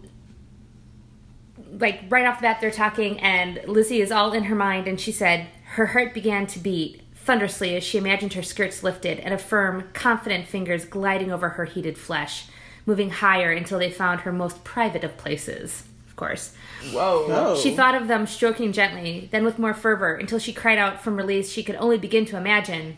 [1.72, 5.00] like right off the bat they're talking and lizzie is all in her mind and
[5.00, 9.34] she said her heart began to beat thunderously as she imagined her skirts lifted and
[9.34, 12.48] a firm confident fingers gliding over her heated flesh
[12.86, 15.84] moving higher until they found her most private of places
[16.20, 16.54] course
[16.92, 17.26] Whoa.
[17.30, 17.56] Oh.
[17.60, 21.16] she thought of them stroking gently then with more fervor until she cried out from
[21.16, 22.98] release she could only begin to imagine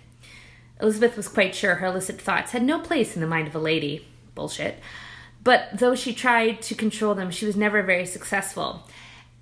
[0.82, 3.60] elizabeth was quite sure her illicit thoughts had no place in the mind of a
[3.60, 4.82] lady bullshit
[5.44, 8.88] but though she tried to control them, she was never very successful.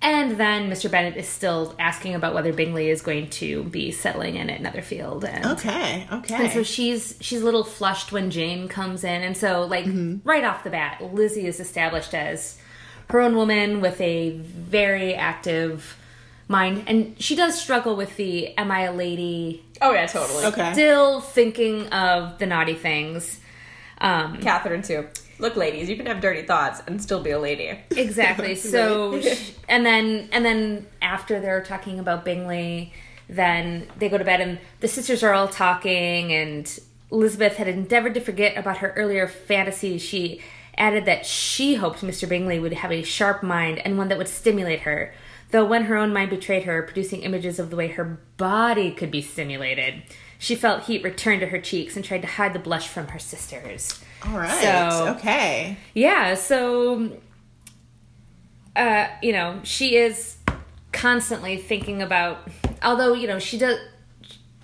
[0.02, 0.90] And then Mr.
[0.90, 5.26] Bennet is still asking about whether Bingley is going to be settling in at Netherfield.
[5.26, 6.34] And, Okay, okay.
[6.36, 9.22] and so she's she's a little flushed when Jane comes in.
[9.22, 10.26] And so like mm-hmm.
[10.26, 12.58] right off the bat, Lizzie is established as
[13.10, 15.96] her own woman with a very active
[16.48, 16.84] mind.
[16.86, 19.64] And she does struggle with the am I a lady?
[19.82, 20.44] Oh yeah, totally.
[20.46, 20.72] okay.
[20.72, 23.40] Still thinking of the naughty things.
[24.00, 25.08] Um, Catherine too.
[25.38, 27.78] Look, ladies, you can have dirty thoughts and still be a lady.
[27.96, 28.54] Exactly.
[28.56, 32.92] So, sh- and then and then after they're talking about Bingley,
[33.28, 36.32] then they go to bed and the sisters are all talking.
[36.32, 40.02] And Elizabeth had endeavored to forget about her earlier fantasies.
[40.02, 40.40] She
[40.78, 42.28] added that she hoped Mr.
[42.28, 45.12] Bingley would have a sharp mind and one that would stimulate her.
[45.50, 49.10] Though when her own mind betrayed her, producing images of the way her body could
[49.10, 50.02] be stimulated,
[50.38, 53.18] she felt heat return to her cheeks and tried to hide the blush from her
[53.18, 54.00] sisters.
[54.26, 54.62] All right.
[54.62, 55.76] So- okay.
[55.94, 57.10] Yeah, so
[58.76, 60.36] uh, you know, she is
[60.92, 62.48] constantly thinking about
[62.82, 63.78] although, you know, she does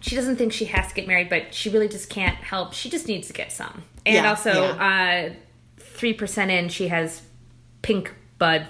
[0.00, 2.72] she doesn't think she has to get married, but she really just can't help.
[2.74, 3.82] She just needs to get some.
[4.04, 5.30] And Yeah, also uh
[5.96, 7.22] 3% in she has
[7.82, 8.66] pink bud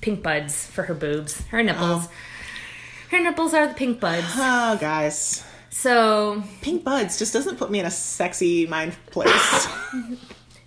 [0.00, 2.08] pink buds for her boobs, her nipples.
[3.10, 4.26] Her nipples are the pink buds.
[4.36, 5.44] Oh, guys.
[5.70, 9.68] So, Pink Buds just doesn't put me in a sexy mind place.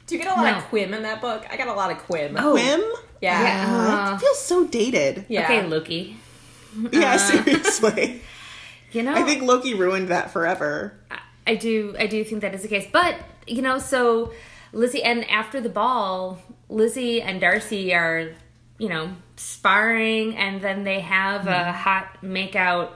[0.08, 0.58] Do you get a lot No.
[0.60, 1.46] of Quim in that book?
[1.50, 2.36] I got a lot of Quim.
[2.38, 2.56] Oh.
[2.56, 2.82] Quim?
[3.22, 3.42] yeah.
[3.44, 4.12] yeah.
[4.12, 5.26] Uh, it feels so dated.
[5.28, 5.44] Yeah.
[5.44, 6.16] Okay, Loki.
[6.92, 8.22] Yeah, seriously.
[8.94, 10.94] You know, I think Loki ruined that forever.
[11.48, 12.86] I do I do think that is the case.
[12.92, 13.16] But,
[13.48, 14.34] you know, so
[14.74, 18.34] Lizzie and after the ball, Lizzie and Darcy are,
[18.78, 21.72] you know, sparring and then they have a mm-hmm.
[21.72, 22.92] hot makeout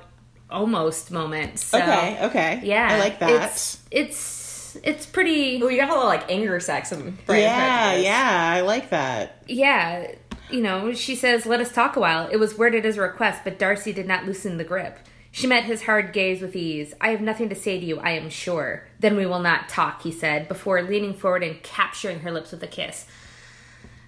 [0.50, 1.60] almost moment.
[1.60, 2.62] So okay, okay.
[2.64, 2.88] Yeah.
[2.92, 3.50] I like that.
[3.50, 7.96] It's it's it's pretty Ooh, you got a lot of like anger sex and yeah,
[7.96, 9.44] yeah, I like that.
[9.48, 10.12] yeah,
[10.50, 13.42] you know, she says, "Let us talk a while." It was worded as a request,
[13.44, 15.00] but Darcy did not loosen the grip.
[15.36, 16.94] She met his hard gaze with ease.
[17.02, 20.04] "I have nothing to say to you, I am sure." "Then we will not talk,"
[20.04, 23.06] he said, before leaning forward and capturing her lips with a kiss.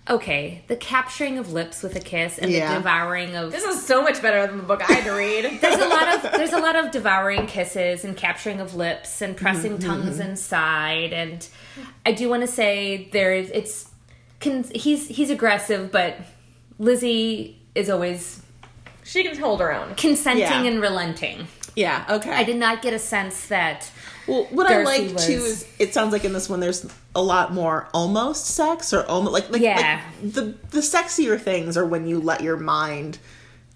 [0.09, 2.69] okay, the capturing of lips with a kiss and Yeah.
[2.69, 5.43] the devouring of This is so much better than the book I had to read.
[5.61, 9.35] there's a lot of there's a lot of devouring kisses and capturing of lips and
[9.35, 9.85] pressing mm-hmm.
[9.85, 11.45] tongues inside and
[12.05, 13.89] I do want to say there is it's
[14.39, 16.15] can he's he's aggressive but
[16.79, 18.41] Lizzie is always
[19.07, 19.95] she can hold her own.
[19.95, 20.63] consenting Yeah.
[20.63, 21.47] and relenting.
[21.75, 22.05] Yeah.
[22.09, 22.31] Okay.
[22.31, 23.89] I did not get a sense that
[24.27, 26.85] Well, what Darcy I like was- too is it sounds like in this one there's
[27.15, 30.01] a lot more almost sex or almost like like, Yeah.
[30.23, 33.19] like the the sexier things are when you let your mind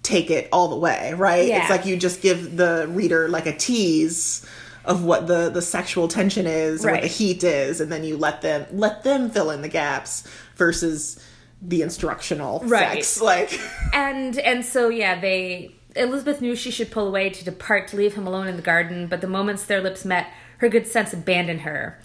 [0.04, 1.48] take it all the way, right?
[1.48, 1.62] Yeah.
[1.62, 4.44] It's like you just give the reader like a tease
[4.84, 8.41] of what the the sexual tension is, what the heat is, and then you let
[8.41, 10.24] them let them fill in the gaps
[10.58, 11.20] versus
[11.62, 13.04] the instructional Right.
[13.06, 13.21] sex.
[13.21, 13.60] Like.
[13.93, 18.13] And and so yeah they elizabeth knew she should pull away to depart to leave
[18.15, 20.28] him alone in the garden but the moments their lips met
[20.60, 22.00] her good sense abandoned her.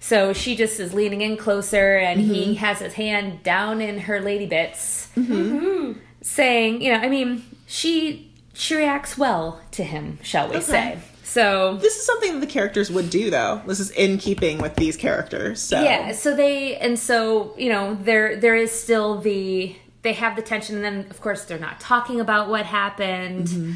[0.00, 2.52] So she just is leaning in closer and he mm-hmm.
[2.54, 5.98] has his hand down in her lady bits mm-hmm.
[6.22, 10.98] saying you know i mean she she reacts well to him shall we say
[11.28, 13.60] so this is something that the characters would do though.
[13.66, 15.60] This is in keeping with these characters.
[15.60, 15.82] So.
[15.82, 20.42] Yeah so they and so you know there there is still the they have the
[20.42, 23.48] tension and then of course they're not talking about what happened.
[23.48, 23.72] Mm-hmm.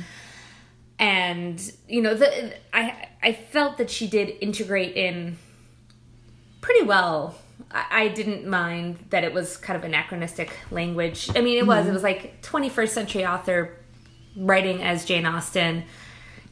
[0.99, 5.37] And you know the i i felt that she did integrate in
[6.63, 7.35] pretty well.
[7.71, 11.29] I, I didn't mind that it was kind of anachronistic language.
[11.37, 11.81] I mean it was.
[11.81, 11.91] Mm-hmm.
[11.91, 13.77] It was like 21st century author
[14.35, 15.85] writing as jane austen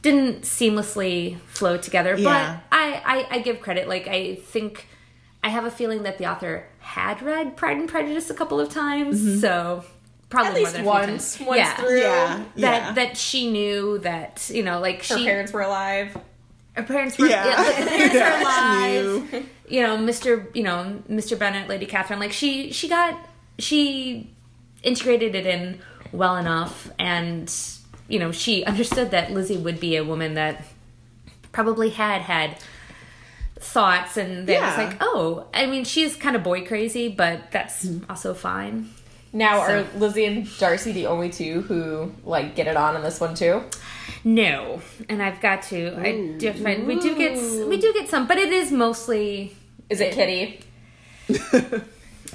[0.01, 2.59] didn't seamlessly flow together Yeah.
[2.69, 4.87] but I, I i give credit like i think
[5.43, 8.69] i have a feeling that the author had read pride and prejudice a couple of
[8.69, 9.39] times mm-hmm.
[9.39, 9.83] so
[10.29, 11.99] probably At more least than once, once yeah through.
[11.99, 12.43] Yeah.
[12.55, 12.91] that yeah.
[12.93, 16.17] that she knew that you know like Her she parents were alive.
[16.73, 17.45] her parents were Yeah.
[17.45, 19.45] yeah, her parents Yeah, are she alive knew.
[19.69, 23.19] you know mr you know mr bennet lady catherine like she she got
[23.59, 24.29] she
[24.83, 25.79] integrated it in
[26.11, 27.53] well enough and
[28.11, 30.65] you know she understood that lizzie would be a woman that
[31.51, 32.57] probably had had
[33.59, 34.87] thoughts and then it's Yeah.
[34.87, 38.09] like oh i mean she's kind of boy crazy but that's Mm-hmm.
[38.09, 38.89] also fine
[39.33, 43.01] Now So- are Lizzie and Darcy the only two who like get it on in
[43.01, 43.63] this one too?
[44.25, 45.79] No, and I've got to.
[45.97, 46.85] I do have to find.
[46.85, 47.33] We do get
[47.71, 49.55] we do get some, but it is mostly
[49.89, 50.59] Is it Kitty?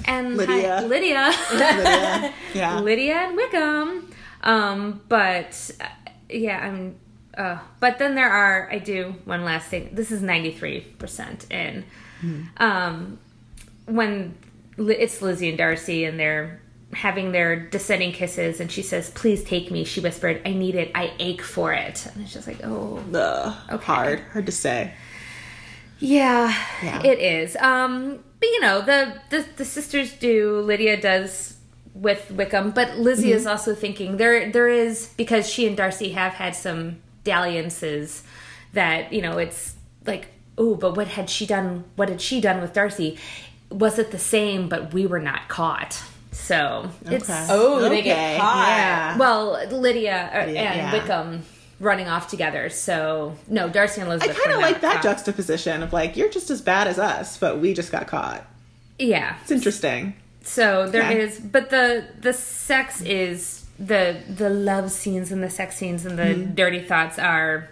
[0.05, 0.79] and Lydia.
[0.81, 2.31] hi- Lydia, yeah.
[2.53, 2.79] yeah.
[2.79, 4.09] Lydia and Wickham.
[4.43, 5.85] Um, but uh,
[6.29, 6.95] yeah, I'm.
[7.37, 8.69] Uh, but then there are.
[8.71, 9.89] I do one last thing.
[9.93, 11.85] This is ninety three percent in.
[12.57, 13.19] Um,
[13.85, 14.35] when
[14.77, 16.61] Li- it's Lizzie and Darcy, and they're
[16.93, 20.91] having their descending kisses, and she says, "Please take me." She whispered, "I need it.
[20.95, 23.03] I ache for it." And it's just like, oh.
[23.13, 23.85] Ugh, Okay.
[23.85, 24.93] hard, hard to say.
[25.99, 27.01] Yeah, Yeah.
[27.03, 27.55] it is.
[27.57, 30.61] Um, but you know, the, the the sisters do.
[30.61, 31.56] Lydia does
[32.01, 33.37] with Wickham, but Lizzie Mm-hmm.
[33.37, 38.23] is also thinking there there is because she and Darcy have had some dalliances
[38.73, 40.27] that you know it's like
[40.59, 41.83] oh, but what had she done?
[41.95, 43.17] What had she done with Darcy?
[43.69, 44.69] Was it the same?
[44.69, 46.01] But we were not caught.
[46.31, 47.47] So it's Okay.
[47.49, 48.67] Oh, they get caught.
[48.67, 49.17] Yeah.
[49.17, 50.91] well, Lydia uh, Lydia, and yeah.
[50.93, 51.43] Wickham
[51.79, 52.69] running off together.
[52.69, 54.29] So no, Darcy and Lizzie.
[54.29, 55.03] I kind of like that caught.
[55.03, 58.45] juxtaposition of like you're just as bad as us, but we just got caught.
[58.99, 60.15] Yeah, It's interesting.
[60.47, 61.47] So there is, Okay.
[61.51, 66.23] but the the sex is the the love scenes and the sex scenes and the
[66.23, 66.53] Mm-hmm.
[66.55, 67.69] dirty thoughts are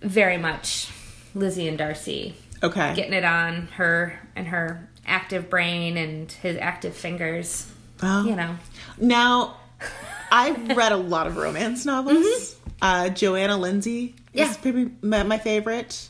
[0.00, 0.90] very much
[1.34, 2.94] Lizzie and Darcy Okay.
[2.96, 7.70] getting it on her and her active brain and his active fingers.
[8.02, 8.56] Well, You know,
[8.98, 9.56] Now,
[10.32, 12.56] I've read a lot of romance novels.
[12.82, 14.50] Uh, Johanna Lindsey Yeah.
[14.50, 16.08] is maybe my, my favorite.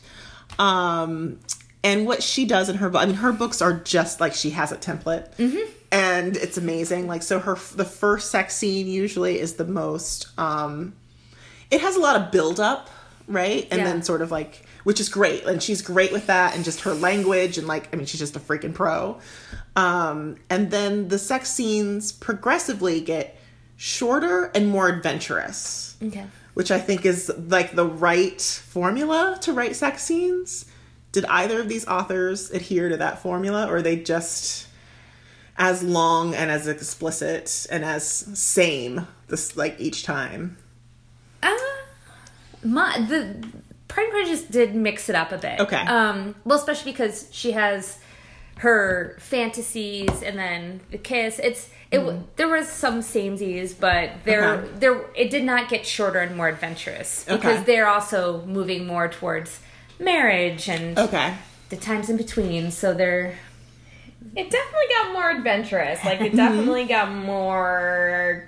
[0.57, 1.39] Um,
[1.85, 4.49] and what she does in her book, I mean, her books are just like she
[4.49, 5.29] has a template,
[5.91, 7.07] and it's amazing.
[7.07, 10.27] Like, so her the first sex scene usually is the most.
[10.37, 10.93] Um,
[11.71, 12.89] it has a lot of build up,
[13.27, 13.85] right, and Yeah.
[13.85, 14.65] then sort of like.
[14.83, 17.95] Which is great, and she's great with that, and just her language, and like, I
[17.97, 19.17] mean, she's just a freaking pro.
[19.75, 23.35] Um, and then the sex scenes progressively get
[23.77, 26.25] shorter and more adventurous, okay.
[26.53, 30.65] which I think is like the right formula to write sex scenes.
[31.15, 34.67] Did either of these authors adhere to that formula, or are they just
[35.57, 40.57] as long and as explicit and as same this like each time?
[41.41, 41.55] Uh,
[42.65, 43.47] my the
[43.87, 45.61] Pride and Prejudice did mix it up a bit.
[45.61, 45.77] Okay.
[45.77, 47.97] Um, well, especially because she has
[48.57, 51.39] her fantasies and then the kiss.
[51.39, 51.99] It's it.
[51.99, 54.55] w There was some samesies, but there.
[54.55, 54.71] Okay.
[54.79, 57.63] there it did not get shorter and more adventurous because Okay.
[57.63, 59.61] they're also moving more towards
[59.99, 61.33] marriage and Okay.
[61.69, 62.71] the times in between.
[62.71, 63.35] So they're
[64.35, 66.03] It definitely got more adventurous.
[66.03, 68.47] Like it definitely got more.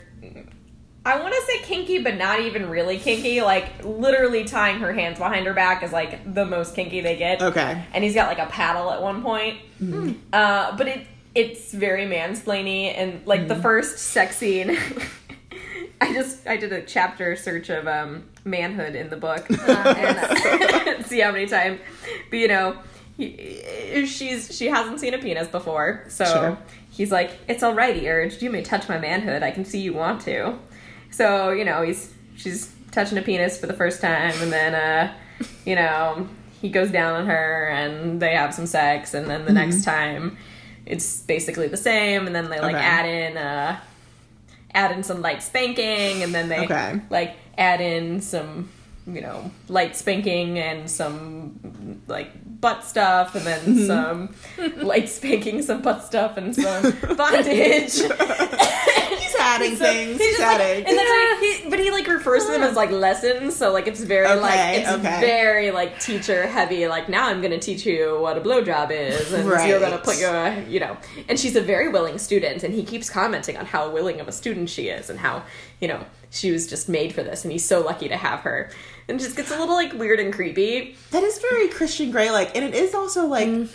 [1.05, 3.39] I want to say kinky, but not even really kinky.
[3.41, 7.41] Like literally tying her hands behind her back is like the most kinky they get.
[7.41, 7.81] Okay.
[7.93, 9.57] And he's got like a paddle at one point.
[10.33, 14.75] Uh, but it it's very mansplainy and like the first sex scene.
[16.01, 21.03] I just I did a chapter search of um, manhood in the book and uh,
[21.03, 21.79] see how many times.
[22.29, 22.77] But you know,
[23.17, 26.57] he, she's she hasn't seen a penis before, so Sure.
[26.91, 28.41] he's like, "It's alrighty, urged.
[28.41, 29.43] You may touch my manhood.
[29.43, 30.57] I can see you want to."
[31.11, 35.13] So you know, he's she's touching a penis for the first time, and then uh,
[35.65, 36.27] you know,
[36.61, 40.37] he goes down on her, and they have some sex, and then the next time,
[40.85, 42.83] it's basically the same, and then they like Okay.
[42.85, 43.79] add in uh
[44.73, 46.99] add in some light spanking and then they Okay.
[47.09, 48.69] like add in some
[49.07, 53.85] you know light spanking and some like butt stuff and then Mm-hmm.
[53.87, 54.29] some
[54.85, 57.93] light spanking some butt stuff and some bondage
[59.17, 60.11] He's adding So things.
[60.17, 60.85] he's He's just like- adding.
[60.85, 63.87] and then like, he, but he like refers to them as like lessons so like
[63.87, 65.19] it's very Okay, like it's okay.
[65.21, 69.47] very like teacher heavy like now i'm gonna teach you what a blowjob is and
[69.47, 69.69] Right.
[69.69, 70.97] you're gonna put your you know
[71.29, 74.31] and she's a very willing student and he keeps commenting on how willing of a
[74.31, 75.43] student she is and how
[75.79, 78.69] you know she was just made for this and he's so lucky to have her
[79.07, 82.29] and it just gets a little like weird and creepy That is very Christian Grey
[82.31, 83.69] like, and it is also like Mm.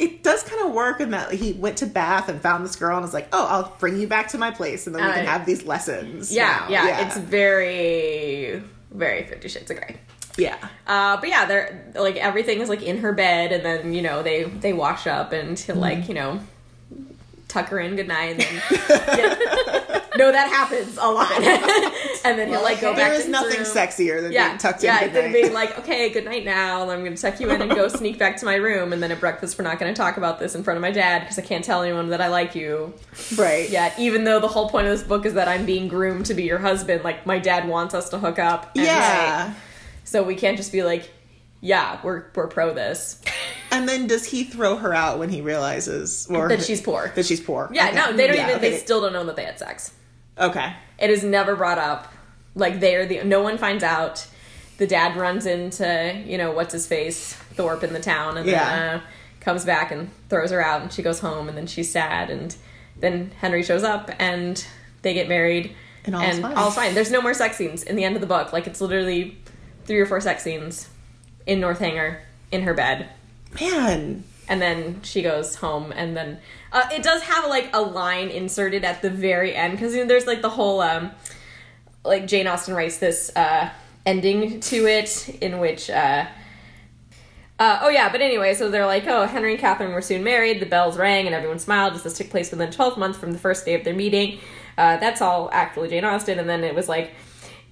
[0.00, 2.96] it does kind of work in that he went to Bath and found this girl
[2.96, 5.24] and was like, "Oh, I'll bring you back to my place, and then we can
[5.26, 9.96] Uh, have these lessons." yeah now." yeah, it's very very 50 shades of gray
[10.36, 10.56] yeah.
[10.88, 14.24] Uh, but yeah, they're like everything is like in her bed, and then you know
[14.24, 16.40] they they wash up and he'll like you know
[17.54, 18.32] tuck her in goodnight.
[18.32, 18.62] And then,
[19.18, 20.00] yeah.
[20.16, 21.30] no, that happens a lot.
[22.24, 22.96] and then he'll like go back.
[22.96, 23.66] There to is his nothing room.
[23.66, 25.12] sexier than Yeah, being tucked yeah, in.
[25.12, 25.68] then Good being night.
[25.70, 26.82] like, okay, good night now.
[26.90, 28.92] I'm going to tuck you in and go sneak back to my room.
[28.92, 30.90] And then at breakfast, we're not going to talk about this in front of my
[30.90, 32.92] dad because I can't tell anyone that I like you
[33.36, 33.68] right.
[33.70, 33.98] yet.
[33.98, 36.42] Even though the whole point of this book is that I'm being groomed to be
[36.42, 37.04] your husband.
[37.04, 38.72] Like my dad wants us to hook up.
[38.76, 39.44] and, Yeah.
[39.48, 39.56] like,
[40.04, 41.10] so we can't just be like,
[41.60, 43.22] yeah, we're we're pro this.
[43.74, 47.12] And then does he throw her out when he realizes or That she's poor.
[47.14, 47.70] That she's poor.
[47.72, 47.96] Yeah, Okay.
[47.96, 48.60] no, they don't Yeah, even.
[48.60, 49.92] They still don't know that they had sex.
[50.38, 50.72] Okay.
[50.98, 52.12] It is never brought up.
[52.54, 54.26] Like they are the no one finds out.
[54.78, 58.64] The dad runs into you know what's his face Thorpe in the town, and Yeah.
[58.76, 59.00] then uh,
[59.40, 62.54] comes back and throws her out, and she goes home, and then she's sad, and
[62.98, 64.64] then Henry shows up, and
[65.02, 66.56] they get married, And all's fine.
[66.56, 66.94] all's fine.
[66.94, 68.52] There's no more sex scenes in the end of the book.
[68.52, 69.36] Like it's literally
[69.84, 70.88] three or four sex scenes
[71.46, 72.20] in Northanger
[72.52, 73.08] in her bed
[73.60, 74.24] Man.
[74.48, 76.38] and then she goes home and then
[76.72, 80.08] uh, it does have like a line inserted at the very end because you know,
[80.08, 81.10] there's like the whole um
[82.04, 83.70] like jane austen writes this uh
[84.04, 86.26] ending to it in which uh
[87.58, 90.58] uh, oh yeah, but anyway, so they're like, oh, Henry and Catherine were soon married.
[90.58, 93.38] The bells rang and everyone smiled as this took place within 12 months from the
[93.38, 94.40] first day of their meeting.
[94.76, 96.40] Uh, that's all actually Jane Austen.
[96.40, 97.14] And then it was like,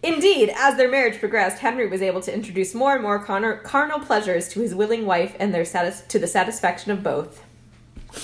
[0.03, 4.01] Indeed, as their marriage progressed, Henry was able to introduce more and more carnal, carnal
[4.01, 7.43] pleasures to his willing wife, and their satis- to the satisfaction of both.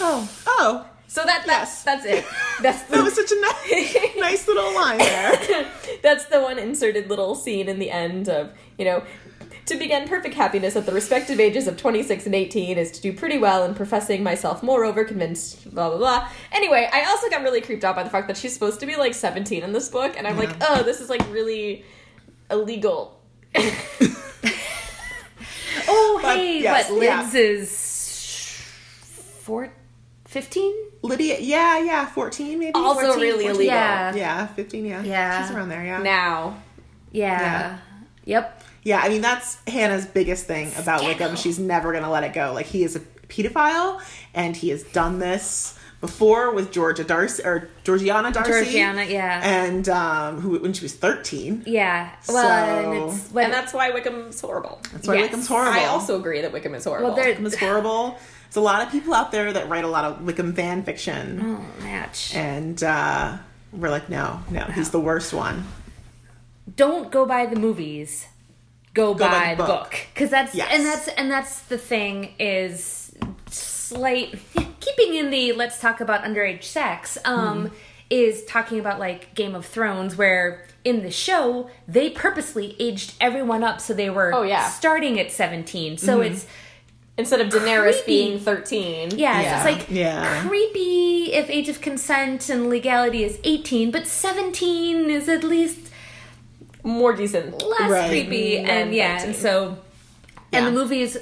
[0.01, 0.29] Oh.
[0.47, 0.87] Oh.
[1.07, 1.83] So that that's Yes.
[1.85, 2.25] that's it.
[2.61, 5.71] That's That was such a nice, nice little line there.
[6.03, 9.03] that's the one inserted little scene in the end of you know.
[9.69, 13.13] To begin perfect happiness at the respective ages of 26 and 18 is to do
[13.13, 16.29] pretty well in professing myself moreover convinced, blah, blah, blah.
[16.53, 18.97] Anyway, I also got really creeped out by the fact that she's supposed to be
[18.97, 21.85] like 17 in this book, and I'm like, oh, this is like really
[22.51, 23.21] illegal.
[25.91, 27.23] Oh, But, hey, yes, what, yeah.
[27.23, 28.61] Liz is
[29.43, 29.73] four,
[30.27, 30.75] 15?
[31.03, 32.73] Lydia, yeah, yeah, 14 maybe?
[32.75, 33.51] Also 14, really 14.
[33.51, 33.65] illegal.
[33.67, 34.15] Yeah.
[34.15, 35.03] Yeah, 15, yeah.
[35.03, 35.43] Yeah.
[35.47, 36.03] She's around there, yeah.
[36.03, 36.61] Now,
[37.11, 37.41] Yeah.
[37.41, 37.79] Yeah.
[38.25, 38.63] Yep.
[38.89, 41.37] Yeah, I mean, that's Hannah's biggest thing about Wickham.
[41.37, 42.53] She's never going to let it go.
[42.55, 44.01] Like, he is a pedophile,
[44.33, 48.51] and he has done this before with Georgia Darcy, or Georgiana Darcy.
[48.51, 49.43] Georgiana, yeah.
[49.45, 51.65] And um, who, when she was 13.
[51.67, 52.09] Yeah.
[52.29, 54.79] Well, So- and it's when and that's why Wickham's horrible.
[54.93, 55.25] That's why Yes.
[55.33, 55.73] Wickham's horrible.
[55.81, 57.09] I also agree that Wickham is horrible.
[57.09, 57.27] well, there.
[57.27, 58.17] Wickham is horrible.
[58.45, 61.41] There's a lot of people out there that write a lot of Wickham fan fiction.
[61.43, 62.35] Oh, match.
[62.35, 63.37] And uh,
[63.73, 65.65] we're like, no, no, he's the worst one.
[66.77, 68.27] Don't go by the movies.
[68.99, 69.95] Go, by by, the book.
[70.13, 70.69] Because that's Yes.
[70.71, 73.13] and that's and that's the thing is
[73.51, 74.39] slight
[74.81, 77.19] keeping in the let's talk about underage sex.
[77.25, 77.75] Um, Mm-hmm.
[78.11, 83.63] is talking about like Game of Thrones where in the show they purposely aged everyone
[83.63, 84.67] up so they were Oh, yeah.
[84.71, 86.33] starting at 17 so Mm-hmm.
[86.33, 86.47] it's
[87.19, 88.07] Instead of Daenerys Creepy.
[88.07, 89.11] being 13.
[89.19, 89.57] yeah, Yeah.
[89.57, 90.47] it's like Yeah.
[90.47, 95.88] creepy if age of consent and legality is 18 but 17 is at least
[96.85, 97.63] More decent.
[97.63, 98.09] less Right.
[98.09, 99.79] creepy Than and yeah and so
[100.53, 101.17] and the movies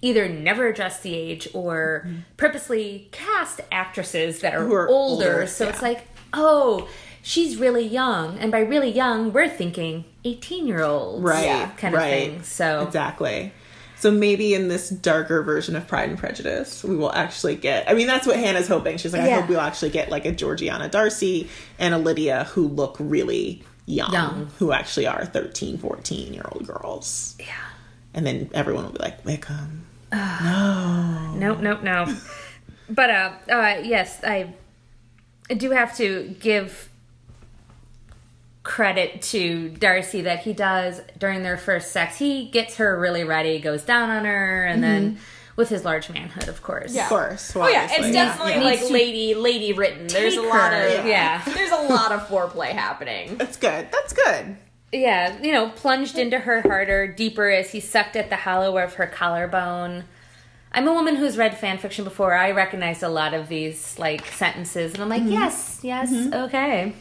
[0.00, 2.06] either never address the age or
[2.36, 4.68] purposely cast actresses that are, Mm-hmm.
[4.68, 5.32] Who are older.
[5.34, 6.88] older, So it's like, oh,
[7.22, 8.36] she's really young.
[8.38, 11.22] And by really young, we're thinking 18 year olds.
[11.22, 12.10] right Kind of right.
[12.32, 12.42] thing.
[12.42, 13.52] So exactly
[14.02, 17.94] so maybe in this darker version of pride and prejudice we will actually get i
[17.94, 19.40] mean that's what hannah's hoping she's like i Yeah.
[19.40, 21.48] hope we'll actually get like a georgiana darcy
[21.78, 24.50] and a lydia who look really young, Young.
[24.58, 27.46] who actually are 13 14 year old girls yeah.
[28.12, 31.34] and then everyone will be like wickham No.
[31.36, 32.06] Nope, nope, no.
[32.90, 34.52] but uh, uh, yes, I
[35.56, 36.90] do have to give
[38.62, 42.18] credit to Darcy that he does during their first sex.
[42.18, 45.22] He gets her really ready, goes down on her, and then mm-hmm.
[45.56, 46.94] with his large manhood, of course.
[46.94, 47.04] Yeah.
[47.04, 48.60] of course Oh yeah, it's definitely Yeah.
[48.60, 50.06] like lady lady written.
[50.06, 51.42] There's a lot her, of yeah.
[51.44, 53.36] There's a lot of foreplay happening.
[53.38, 54.56] that's good that's good
[54.92, 58.94] Yeah, you know, plunged into her harder, deeper as he sucked at the hollow of
[58.94, 60.04] her collarbone.
[60.74, 62.32] I'm a woman who's read fan fiction before.
[62.32, 65.32] I recognize a lot of these like sentences, and I'm like, mm-hmm.
[65.32, 66.32] yes, yes, mm-hmm.
[66.44, 66.94] okay.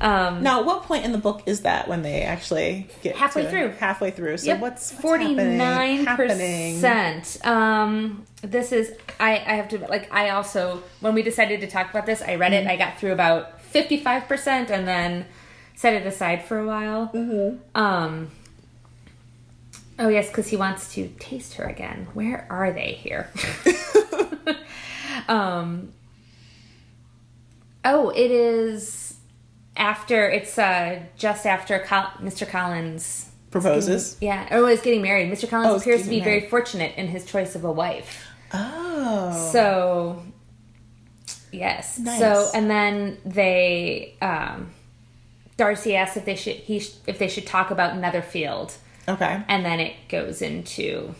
[0.00, 3.42] Um, now at what point in the book is that when they actually get Halfway
[3.42, 3.68] to- through.
[3.72, 7.38] halfway through so Yep, what's, forty nine percent.
[7.44, 9.32] Um, this is I.
[9.32, 10.12] I have to like.
[10.14, 12.58] I also when we decided to talk about this, I read it.
[12.58, 15.26] And I got through about fifty five percent, and then
[15.74, 17.10] set it aside for a while.
[17.12, 17.56] Mm-hmm.
[17.76, 18.30] Um.
[19.98, 22.06] Oh yes, because he wants to taste her again.
[22.14, 23.30] Where are they here?
[25.28, 25.92] um.
[27.84, 28.97] Oh, it is
[29.78, 30.28] after.
[30.28, 32.46] It's uh just after Col- Mr.
[32.48, 35.32] Collins proposes yeah, or was getting married.
[35.32, 35.48] Mr.
[35.48, 38.26] Collins Oh, appears to getting be very fortunate in his choice of a wife.
[38.52, 40.22] oh So,
[41.52, 41.98] yes.
[41.98, 42.18] Nice.
[42.18, 44.70] So, and then they, um,
[45.56, 48.74] Darcy asks if they should he sh- if they should talk about Netherfield,
[49.08, 51.14] okay and then it goes into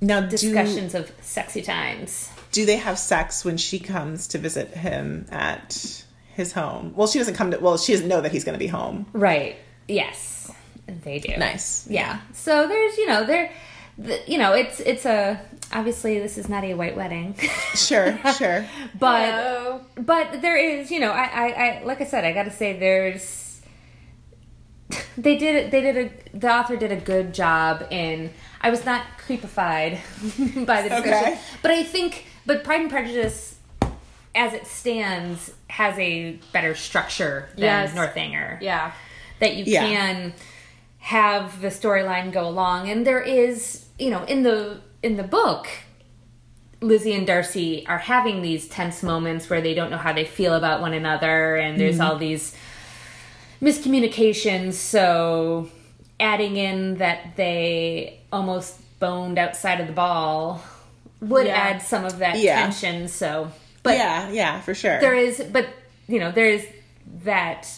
[0.00, 2.28] now do, discussions of sexy times.
[2.52, 6.04] do they have sex when she comes to visit him at
[6.34, 8.58] his home well she doesn't come to well she doesn't know that he's going to
[8.58, 9.56] be home Right.
[9.88, 10.50] Yes,
[10.86, 11.36] they do.
[11.36, 12.20] nice Yeah.
[12.32, 13.50] So there's you know there,
[13.98, 15.40] the, you know it's it's a
[15.72, 17.34] obviously this is not a white wedding,
[17.74, 18.66] sure sure
[18.98, 19.24] but.
[19.30, 19.80] Hello.
[19.96, 23.60] but there is you know I, I, I like i said i gotta say there's
[25.16, 28.30] they did they did a the author did a good job in
[28.60, 29.98] i was not creepified
[30.66, 31.38] by the discussion Okay.
[31.62, 33.56] but i think but pride and prejudice
[34.34, 37.94] as it stands has a better structure than Yes.
[37.94, 38.92] northanger Yeah.
[39.40, 39.80] that you Yeah.
[39.86, 40.34] can
[40.98, 45.66] have the storyline go along and there is you know in the in the book
[46.80, 50.54] Lizzie and Darcy are having these tense moments where they don't know how they feel
[50.54, 52.10] about one another and there's Mm-hmm.
[52.10, 52.56] all these
[53.60, 55.68] miscommunications so
[56.18, 60.62] adding in that they almost boned outside of the ball
[61.20, 61.56] would Yeah.
[61.56, 62.60] add some of that Yeah.
[62.62, 63.50] tension so
[63.82, 65.00] but yeah yeah for sure.
[65.00, 65.68] there is but
[66.08, 66.66] you know there is
[67.24, 67.68] that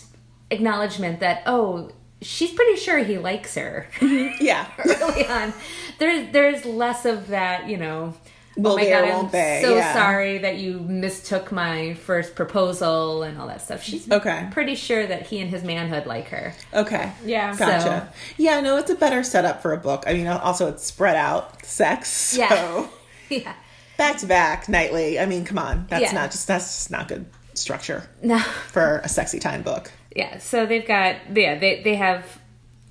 [0.51, 1.91] acknowledgement that oh
[2.23, 3.87] she's pretty sure he likes her.
[3.97, 4.25] Mm-hmm.
[4.45, 4.67] Yeah.
[4.79, 5.53] Early on.
[5.99, 8.15] There's there's less of that you know
[8.57, 9.61] Will oh my god i'm they?
[9.65, 9.93] so Yeah.
[9.95, 13.83] sorry that you mistook my first proposal and all that stuff.
[13.83, 14.13] She's mm-hmm.
[14.13, 14.49] Okay.
[14.53, 16.55] pretty sure that he and his manhood like her.
[16.73, 17.13] Okay.
[17.25, 17.57] Yeah.
[17.57, 18.13] gotcha.
[18.37, 20.05] Yeah no it's a better setup for a book.
[20.07, 22.49] I mean also it's spread out sex Yeah.
[22.49, 22.91] so.
[23.31, 23.55] Yeah
[23.97, 26.12] back to back nightly i mean come on that's Yeah.
[26.12, 30.66] not just that's just not good structure no for a sexy time book yeah so
[30.66, 32.38] they've got yeah they, they have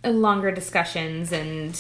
[0.06, 1.80] longer discussions and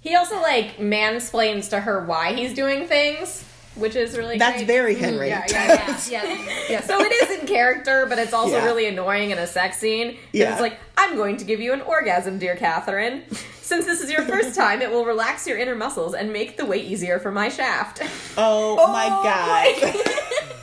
[0.00, 3.44] He also like mansplains to her why he's doing things,
[3.76, 4.66] which is really that's great.
[4.66, 5.04] very mm-hmm.
[5.04, 6.24] henry Yeah, yeah, yeah.
[6.24, 8.64] yeah yeah So it is in character, but it's also Yeah.
[8.64, 10.12] really annoying in a sex scene.
[10.12, 10.52] 'Cause Yeah.
[10.52, 13.22] It's like, I'm going to give you an orgasm, dear Catherine.
[13.66, 16.64] Since this is your first time, it will relax your inner muscles and make the
[16.64, 18.00] way easier for my shaft.
[18.38, 19.92] oh, my oh god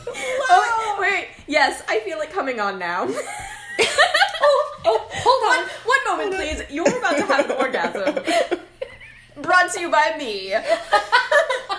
[0.50, 1.28] oh, wait.
[1.46, 3.06] Yes, I feel it coming on now.
[3.10, 6.64] oh, oh hold on One moment, please.
[6.74, 8.24] You're about to have an orgasm.
[9.42, 10.56] Brought to you by me.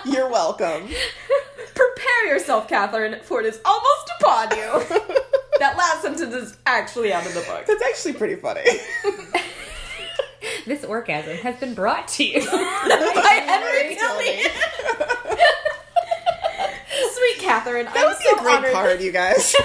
[0.05, 0.87] you're welcome
[1.73, 4.99] Prepare yourself, Catherine, for it is almost upon you.
[5.57, 7.65] that last sentence is actually out of the book.
[7.65, 8.61] that's actually pretty funny
[10.65, 12.39] This orgasm has been brought to you.
[12.51, 14.43] by Henry Tilney.
[17.13, 18.71] Sweet Catherine, that I'm would be so a great honored.
[18.71, 19.55] card you guys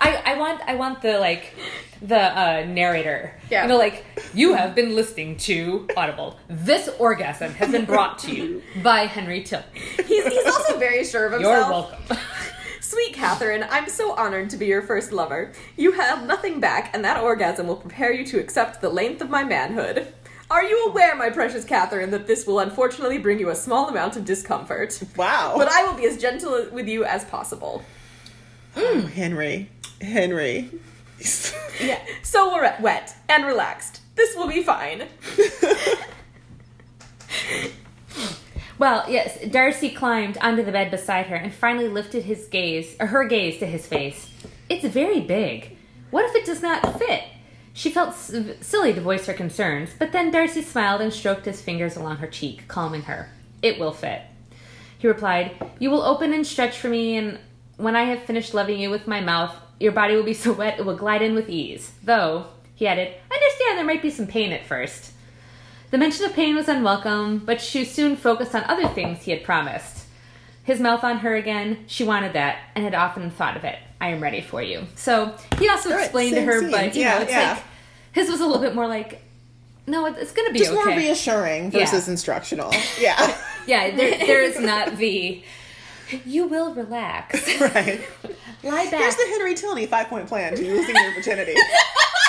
[0.00, 1.54] I, I want I want the like
[2.00, 3.34] the uh, narrator.
[3.50, 3.62] Yeah.
[3.64, 6.38] You know, like you have been listening to Audible.
[6.48, 9.64] This orgasm has been brought to you by Henry Till.
[9.72, 11.56] He's, he's also very sure of himself.
[11.56, 12.16] You're welcome.
[12.88, 15.52] Sweet Catherine, I'm so honored to be your first lover.
[15.76, 19.28] You held nothing back, and that orgasm will prepare you to accept the length of
[19.28, 20.10] my manhood.
[20.50, 24.16] Are you aware, my precious Catherine, that this will unfortunately bring you a small amount
[24.16, 25.02] of discomfort?
[25.18, 25.56] Wow.
[25.58, 27.84] But I will be as gentle with you as possible.
[28.74, 29.68] Oh, Henry.
[30.00, 30.70] Henry.
[31.82, 32.00] Yeah.
[32.22, 34.00] So we're wet and relaxed.
[34.14, 35.08] This will be fine.
[38.78, 43.06] Well, yes, Darcy climbed onto the bed beside her and finally lifted his gaze, or
[43.06, 44.30] her gaze, to his face.
[44.68, 45.76] It's very big.
[46.10, 47.24] What if it does not fit?
[47.72, 51.60] She felt s- silly to voice her concerns, but then Darcy smiled and stroked his
[51.60, 53.30] fingers along her cheek, calming her.
[53.62, 54.22] It will fit.
[54.98, 57.38] He replied, You will open and stretch for me, and
[57.76, 60.78] when I have finished loving you with my mouth, your body will be so wet
[60.78, 61.92] it will glide in with ease.
[62.02, 65.12] Though, he added, I understand there might be some pain at first.
[65.90, 69.42] The mention of pain was unwelcome, but she soon focused on other things he had
[69.42, 70.04] promised.
[70.64, 73.78] His mouth on her again, she wanted that, and had often thought of it.
[74.00, 74.86] I am ready for you.
[74.96, 76.70] So he also explained to her, scene.
[76.70, 77.52] but you Yeah, know, it's yeah.
[77.54, 77.62] like
[78.12, 79.22] his was a little bit more like,
[79.86, 80.84] no, it's gonna be Just okay.
[80.84, 82.70] more reassuring versus instructional.
[83.00, 83.16] Yeah.
[83.66, 85.42] yeah, there, there is not the.
[86.26, 87.34] You will relax.
[87.60, 88.00] right.
[88.62, 89.00] Lie back.
[89.00, 91.54] Here's the Henry Tilney five point plan to losing your virginity.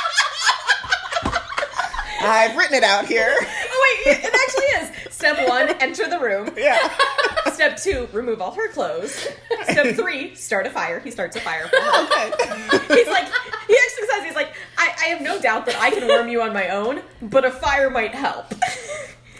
[2.21, 3.33] I've written it out here.
[3.39, 4.65] Oh wait, it actually
[5.05, 5.13] is.
[5.13, 6.51] Step one, enter the room.
[6.57, 6.89] Yeah.
[7.53, 9.27] Step two, remove all her clothes.
[9.63, 10.99] Step three, start a fire.
[10.99, 12.03] He starts a fire for her.
[12.05, 12.95] Okay.
[12.95, 13.25] He's like,
[13.67, 16.41] he actually says, he's like, I, I have no doubt that I can warm you
[16.41, 18.53] on my own, but a fire might help.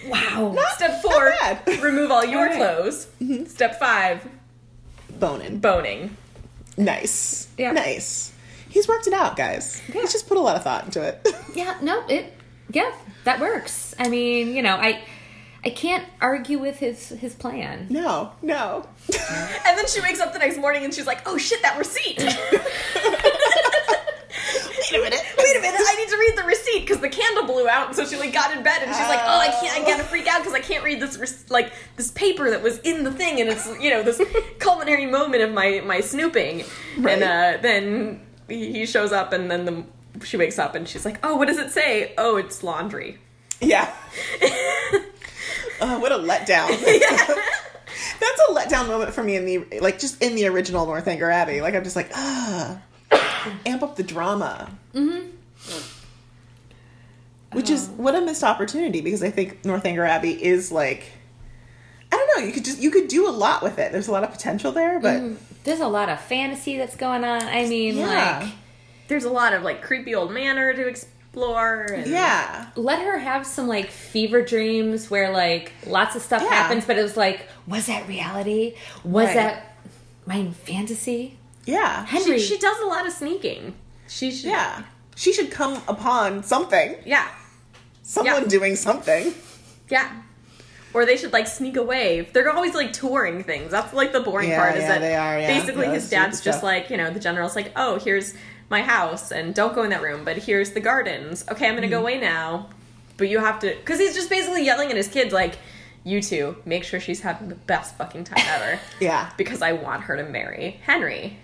[0.07, 0.55] wow.
[0.75, 1.81] Step four, not bad.
[1.81, 2.55] remove all your All right.
[2.57, 3.07] clothes.
[3.21, 3.45] Mm-hmm.
[3.45, 4.27] Step five,
[5.19, 5.59] Boning.
[5.59, 6.15] boning.
[6.77, 7.47] Nice.
[7.57, 7.71] Yeah.
[7.71, 8.33] Nice.
[8.69, 9.81] He's worked it out, guys.
[9.87, 10.01] Yeah.
[10.01, 11.27] He's just put a lot of thought into it.
[11.55, 12.33] Yeah, no, it
[12.69, 12.91] yeah,
[13.23, 13.93] that works.
[13.99, 15.01] I mean, you know, I
[15.63, 17.87] I can't argue with his his plan.
[17.89, 18.87] no, no.
[19.65, 22.17] And then she wakes up the next morning and she's like, oh shit, that receipt.
[24.91, 25.21] Wait a minute.
[25.37, 28.05] Wait a minute, I need to read the receipt because the candle blew out, so
[28.05, 30.39] she like got in bed and she's like, "Oh, I can't, I gotta freak out
[30.39, 33.49] because I can't read this rec- like this paper that was in the thing, and
[33.49, 34.19] it's you know this
[34.59, 36.63] culinary moment of my my snooping."
[36.97, 37.21] Right.
[37.21, 39.83] And uh, then he he shows up, and then the
[40.23, 42.13] she wakes up and she's like, "Oh, what does it say?
[42.17, 43.17] Oh, it's laundry."
[43.61, 43.93] Yeah.
[45.81, 46.69] Oh, what a letdown.
[48.19, 51.61] That's a letdown moment for me in the like just in the original Northanger Abbey.
[51.61, 52.79] Like I'm just like, ah,
[53.65, 54.69] amp up the drama.
[54.93, 55.27] Mm-hmm.
[57.51, 61.05] Which is what a missed opportunity because I think Northanger Abbey is like,
[62.11, 62.45] I don't know.
[62.45, 63.91] You could just you could do a lot with it.
[63.91, 65.21] There's a lot of potential there, but
[65.63, 67.41] There's a lot of fantasy that's going on.
[67.41, 68.39] I mean, Yeah.
[68.41, 68.51] like
[69.09, 71.83] There's a lot of like creepy old manor to explore.
[71.91, 76.49] And yeah, let her have some like fever dreams where like lots of stuff Yeah.
[76.49, 78.75] happens, but it was like, was that reality?
[79.03, 79.35] Was Right.
[79.35, 79.75] that
[80.25, 81.37] my fantasy?
[81.65, 83.75] yeah, Henry, she, she does a lot of sneaking.
[84.07, 84.83] She should, yeah.
[85.15, 87.27] She should come upon something, yeah,
[88.01, 88.47] someone Yeah.
[88.47, 89.33] doing something.
[89.89, 90.09] yeah.
[90.93, 92.27] Or they should like sneak away.
[92.33, 93.69] They're always like touring things.
[93.69, 95.59] That's like the boring Yeah, part is yeah, that they are, yeah.
[95.59, 96.63] basically Yeah, his dad's just stuff.
[96.63, 98.33] like, you know, the general's like, oh, here's
[98.69, 101.43] my house and don't go in that room, but here's the gardens.
[101.49, 101.91] Okay, I'm gonna Mm-hmm.
[101.95, 102.69] go away now.
[103.17, 105.55] But you have to, because he's just basically yelling at his kids like,
[106.05, 108.79] you two, make sure she's having the best fucking time ever.
[109.01, 111.37] Yeah, because I want her to marry Henry.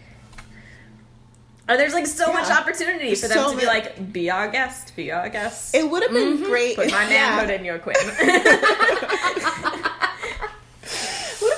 [1.68, 4.48] And there's like so much opportunity There's for them so to be like, be our
[4.48, 5.74] guest, be our guest.
[5.76, 6.76] it would have been great.
[6.76, 7.36] Put my yeah.
[7.36, 7.96] manhood in your queen.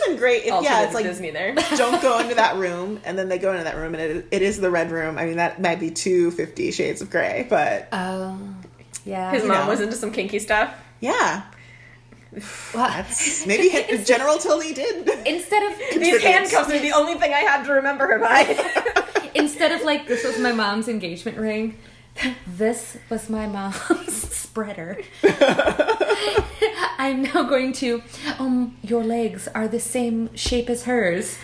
[0.07, 1.53] would have been great if yeah, yeah, it's like Disney there.
[1.77, 4.41] don't go into that room, and then they go into that room, and it, it
[4.41, 5.17] is the red room.
[5.17, 8.39] I mean, that might be two Fifty Shades of Grey, but Oh,
[9.05, 9.31] yeah.
[9.31, 9.69] His mom know.
[9.69, 10.73] was into some kinky stuff.
[10.99, 11.43] yeah,
[12.73, 15.07] Well, that's maybe hit, General Tilney did.
[15.25, 19.23] instead of These handcuffs are the only thing I have to remember her by.
[19.35, 21.77] instead of like this was my mom's engagement ring
[22.47, 24.97] this was my mom's spreader.
[26.97, 28.01] I'm now going to
[28.39, 31.37] um your legs are the same shape as hers.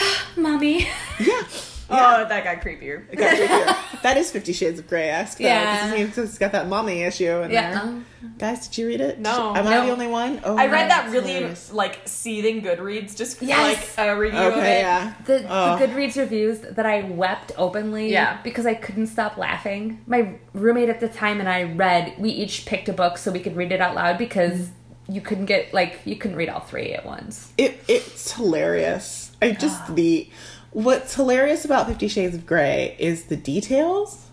[0.36, 0.88] Mommy.
[1.20, 1.42] Yeah,
[1.88, 3.04] Oh, that got creepier.
[3.10, 4.00] it got creepier.
[4.02, 5.38] that is Fifty Shades of Grey esque.
[5.40, 5.90] Yeah.
[5.94, 7.82] because it's got that mommy issue in yeah there.
[7.82, 8.06] um,
[8.38, 9.18] Guys, did you read it?
[9.20, 9.54] No.
[9.54, 10.40] am I the only one?
[10.42, 11.72] Oh, I read that really hilarious.
[11.72, 13.96] like seething Goodreads, just Yes.
[13.96, 14.62] like a review of it.
[14.80, 15.14] yeah.
[15.26, 15.78] the, Oh.
[15.78, 18.38] the Goodreads reviews that I wept openly Yeah.
[18.42, 20.00] because I couldn't stop laughing.
[20.06, 23.38] My roommate at the time and I read, we each picked a book so we
[23.40, 24.70] could read it out loud because
[25.08, 27.52] you couldn't get, like, you couldn't read all three at once.
[27.56, 29.30] It it's hilarious.
[29.40, 30.28] I just the
[30.76, 34.26] what's hilarious about Fifty Shades of Grey is the details.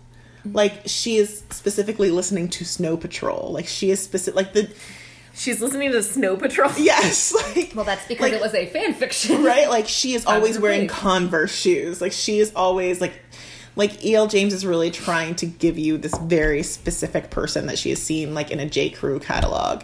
[0.44, 3.50] Like she is specifically listening to Snow Patrol.
[3.50, 4.36] Like she is specific.
[4.36, 4.70] Like the
[5.36, 6.70] She's listening to Snow Patrol.
[6.78, 7.32] yes.
[7.56, 9.42] Like Well, that's because Like- it was a fan fiction.
[9.42, 9.68] right.
[9.70, 11.10] Like she is always wearing Absolutely.
[11.10, 12.00] Converse shoes.
[12.02, 13.14] Like she is always like
[13.76, 14.26] like E.L.
[14.28, 18.34] James is really trying to give you this very specific person that she has seen
[18.34, 18.90] like in a J.
[18.90, 19.82] Crew catalog.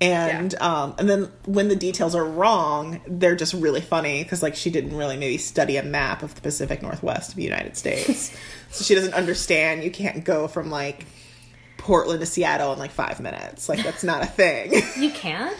[0.00, 4.54] And um and then when the details are wrong, they're just really funny because like
[4.54, 8.36] she didn't really maybe study a map of the Pacific Northwest of the United States.
[8.70, 11.06] so she doesn't understand you can't go from like
[11.78, 13.68] Portland to Seattle in like 5 minutes.
[13.68, 14.72] Like that's not a thing.
[14.96, 15.56] You can't.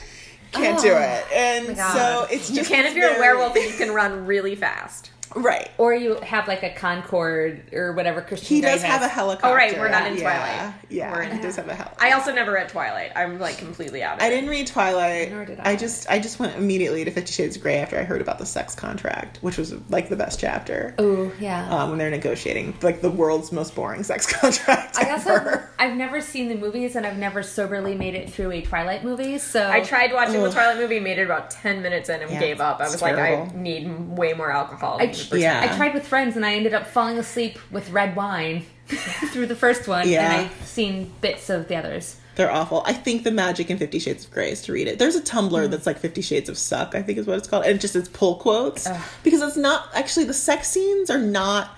[0.53, 1.25] can't do it.
[1.33, 4.55] And so it's just You can if you're a werewolf and you can run really
[4.55, 5.11] fast.
[5.35, 5.71] Right.
[5.79, 8.57] Or you have like a Concorde or whatever Christian.
[8.57, 9.49] He Grey does have a helicopter.
[9.49, 10.21] Oh, right, we're not in yeah.
[10.23, 10.75] Twilight.
[10.91, 12.05] Yeah, We're in- he does have a helicopter.
[12.05, 13.13] I also never read Twilight.
[13.17, 14.27] I'm like completely out of it.
[14.27, 15.31] I didn't read Twilight.
[15.33, 15.71] Nor did I.
[15.73, 15.77] I.
[15.77, 18.47] just I just went immediately to Fifty Shades of Grey after I heard about the
[18.47, 20.95] sex contract, which was like the best chapter.
[20.99, 21.69] Oh yeah.
[21.75, 25.71] Um, when they're negotiating like the world's most boring sex contract I also ever.
[25.79, 29.39] I've never seen the movies and I've never soberly made it through a Twilight movie.
[29.39, 32.41] So I tried watching the Twilight movie, made it about 10 minutes in and Yeah,
[32.41, 32.81] gave up.
[32.81, 34.99] I it's was like, I need way more alcohol.
[35.01, 35.69] I, than the first Yeah.
[35.73, 38.65] I tried with friends and I ended up falling asleep with red wine
[39.33, 40.09] through the first one.
[40.09, 40.33] Yeah.
[40.41, 42.17] And I've seen bits of the others.
[42.37, 42.83] They're awful.
[42.85, 44.99] I think the magic in Fifty Shades of Grey is to read it.
[44.99, 45.21] There's a.
[45.21, 47.81] Tumblr that's like Fifty Shades of Suck, I think is what it's called, and it
[47.81, 48.89] just it's pull quotes
[49.23, 51.71] because it's not actually the sex scenes are not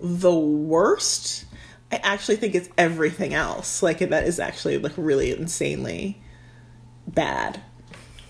[0.00, 1.44] the worst.
[1.92, 3.84] I actually think it's everything else.
[3.84, 6.20] Like that is actually like really insanely
[7.06, 7.60] bad.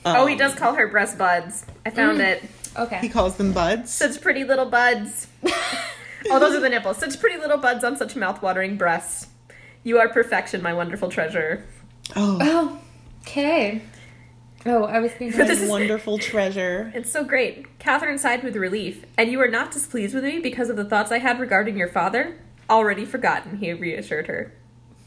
[0.05, 1.65] Oh, he Um, does call her breast buds.
[1.87, 2.43] I found it.
[2.81, 2.99] Okay.
[3.01, 3.93] He calls them buds.
[3.93, 5.27] Such pretty little buds.
[5.45, 6.97] oh, those are the nipples.
[6.97, 9.27] Such pretty little buds on such mouth-watering breasts.
[9.85, 11.65] You are perfection, my wonderful treasure.
[12.17, 12.79] Oh, oh,
[13.23, 13.83] okay.
[14.67, 15.31] Oh, I was being.
[15.31, 16.93] This wonderful treasure.
[16.95, 17.79] It's so great.
[17.79, 19.05] Catherine sighed with relief.
[19.17, 21.89] And you are not displeased with me because of the thoughts I had regarding your
[21.89, 22.39] father?
[22.69, 24.53] Already forgotten, he reassured her.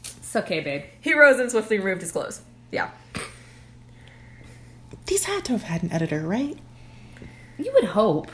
[0.04, 0.82] it's okay, babe.
[1.00, 2.42] He rose and swiftly removed his clothes.
[2.72, 2.90] Yeah.
[5.06, 6.58] These had to have had an editor, right?
[7.58, 8.30] You would hope.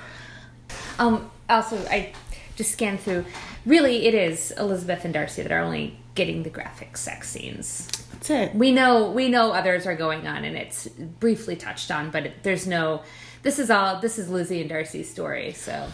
[0.98, 1.30] Um.
[1.48, 2.12] Also, I
[2.56, 3.24] just scanned through.
[3.66, 7.86] Really, it is Elizabeth and Darcy that are only getting the graphic sex scenes.
[8.12, 8.54] That's it.
[8.54, 12.42] We know we know others are going on, and it's briefly touched on, but it,
[12.42, 13.02] there's no.
[13.42, 14.00] This is all.
[14.00, 15.52] This is Lizzie and Darcy's story.
[15.52, 15.88] So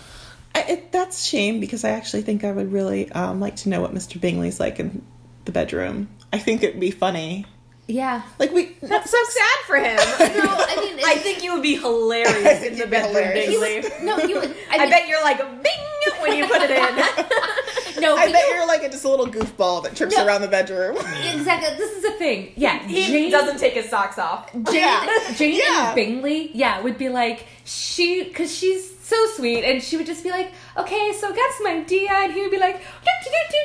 [0.56, 3.82] I, it, that's shame because I actually think I would really um, like to know
[3.82, 4.18] what Mr.
[4.20, 5.04] Bingley's like in
[5.44, 6.08] the bedroom.
[6.32, 7.44] I think it'd be funny.
[7.88, 8.22] Yeah.
[8.38, 8.76] Like we.
[8.82, 9.96] That's so sad for him.
[10.36, 13.88] No, I mean, I think you would be hilarious in the be bedroom, hilarious.
[13.88, 14.06] Bingley.
[14.06, 14.40] no, you.
[14.40, 18.00] would- I, I bet you're like bing when you put it in.
[18.02, 18.16] no.
[18.16, 20.26] I bet you- you're like a, just a little goofball that trips No.
[20.26, 20.96] around the bedroom.
[20.96, 21.76] exactly.
[21.76, 22.52] This is the thing.
[22.56, 24.52] Yeah, He Jane doesn't take his socks off.
[24.52, 25.32] Jane, Yeah.
[25.34, 25.86] Jane Yeah.
[25.88, 30.22] and Bingley, yeah, would be like she because she's so sweet, and she would just
[30.24, 33.40] be like, "Okay, so got some idea," and he would be like, "Do do do
[33.50, 33.62] do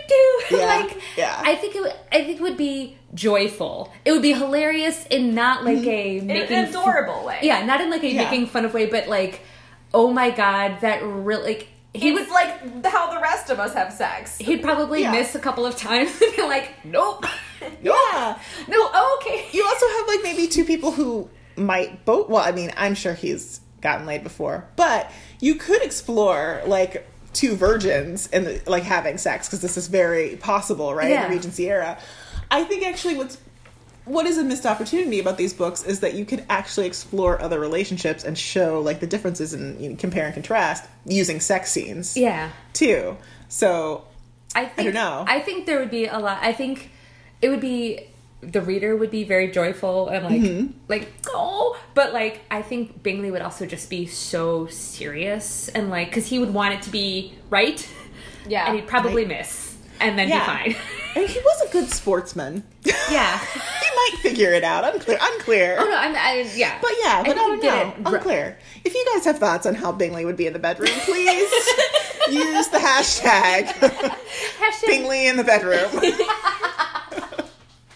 [0.50, 1.42] do." Yeah, Like, yeah.
[1.44, 1.82] I think it.
[1.82, 3.92] Would, I think it would be joyful.
[4.06, 5.90] It would be hilarious in not like mm-hmm.
[5.90, 7.40] a In making an adorable way.
[7.42, 8.24] yeah, not in like a Yeah.
[8.24, 9.42] making fun of way, but like,
[9.94, 13.60] oh my god, that really like he He would was like how the rest of
[13.60, 14.38] us have sex.
[14.38, 15.12] he'd probably Yeah.
[15.12, 17.26] miss a couple of times and be like, nope,
[17.84, 18.38] yeah.
[18.68, 19.48] no, oh, okay.
[19.52, 22.30] You also have like maybe two people who might both.
[22.30, 25.12] Well, I mean, I'm sure he's gotten laid before, but
[25.42, 30.94] you could explore like two virgins and like having sex because this is very possible,
[30.94, 31.12] right?
[31.12, 31.98] In the Regency era.
[32.50, 33.38] I think actually what's
[34.06, 37.60] what is a missed opportunity about these books is that you could actually explore other
[37.60, 42.18] relationships and show like the differences and you know, compare and contrast using sex scenes
[42.18, 42.50] Yeah.
[42.74, 43.16] too.
[43.48, 44.06] So
[44.56, 45.24] I think, don't know.
[45.28, 46.40] I think there would be a lot.
[46.42, 46.90] I think
[47.42, 48.08] it would be
[48.42, 50.72] the reader would be very joyful and like Mm-hmm.
[50.88, 56.08] like oh, but like I think Bingley would also just be so serious and like
[56.10, 57.88] because he would want it to be right,
[58.48, 58.66] Yeah.
[58.68, 60.82] and he'd probably miss and then yeah, be fine.
[61.16, 62.64] and he was a good sportsman.
[63.12, 63.38] yeah.
[63.40, 63.60] he
[63.96, 64.84] might figure it out.
[64.92, 65.20] Unclear.
[65.22, 65.76] Unclear.
[65.80, 66.80] Oh no, I'm I, yeah.
[66.82, 68.12] But yeah, but think I he don't know.
[68.16, 68.58] Unclear.
[68.84, 71.52] If you guys have thoughts on how Bingley would be in the bedroom, please
[72.32, 75.92] use the hashtag Hashtag- Bingley in the bedroom.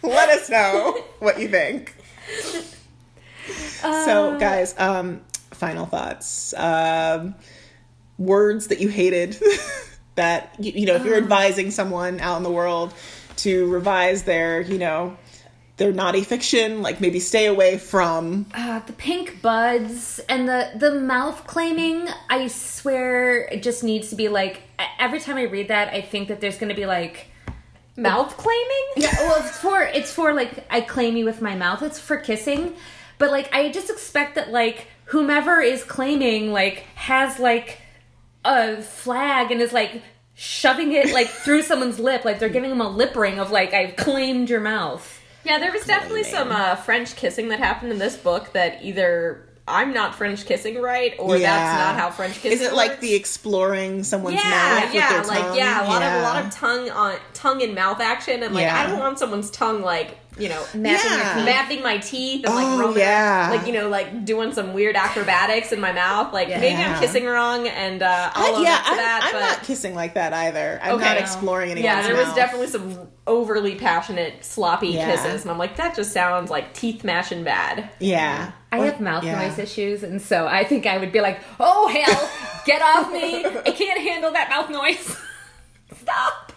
[0.08, 1.96] Let us know what you think.
[3.84, 6.54] Uh, so, guys, um, final thoughts.
[6.58, 7.36] Um,
[8.18, 9.38] words that you hated
[10.16, 11.06] that you, you know, if Uh.
[11.06, 12.94] you're advising someone out in the world
[13.38, 15.18] to revise their, you know,
[15.78, 20.92] their naughty fiction, like maybe stay away from Uh, the pink buds and the the
[20.96, 22.08] mouth claiming.
[22.30, 24.62] I swear, it just needs to be like
[25.00, 27.28] every time I read that, I think that there's going to be like
[27.98, 28.86] Mouth claiming?
[28.98, 29.16] yeah.
[29.20, 31.82] Well, it's for it's for like I claim you with my mouth.
[31.82, 32.76] It's for kissing,
[33.18, 37.80] but like I just expect that like whomever is claiming like has like
[38.44, 40.02] a flag and is like
[40.34, 43.74] shoving it like through someone's lip, like they're giving them a lip ring of like
[43.74, 45.22] I've claimed your mouth.
[45.46, 49.48] Yeah, there was definitely some uh, French kissing that happened in this book that either
[49.68, 51.48] I'm not French kissing right, or Yeah.
[51.58, 52.52] that's not how French kissing.
[52.52, 53.02] Is it like works.
[53.02, 55.50] the exploring someone's yeah, mouth yeah, with their tongue?
[55.50, 58.54] like yeah, a lot of a lot of tongue on tongue and mouth action, and
[58.54, 58.80] like Yeah.
[58.80, 61.36] I don't want someone's tongue like you know Mapping Yeah.
[61.36, 61.46] teeth.
[61.46, 63.48] mapping my teeth and like Oh, romance, yeah.
[63.52, 66.34] like you know like doing some weird acrobatics in my mouth.
[66.34, 69.22] Like maybe I'm kissing wrong, and uh, I'll I, yeah, up to I'm, that.
[69.24, 70.80] I'm but not kissing like that either.
[70.84, 71.06] I'm Okay.
[71.06, 72.36] not exploring anyone's yeah, there was mouth.
[72.36, 75.10] definitely some overly passionate, sloppy Yeah.
[75.12, 77.90] kisses, and I'm like that just sounds like teeth mashing bad.
[78.00, 78.52] Yeah.
[78.72, 79.40] I have mouth Yeah.
[79.48, 82.30] noise issues, and so I think I would be like, "Oh hell,
[82.66, 83.46] get off me!
[83.46, 85.16] I can't handle that mouth noise.
[86.02, 86.52] Stop."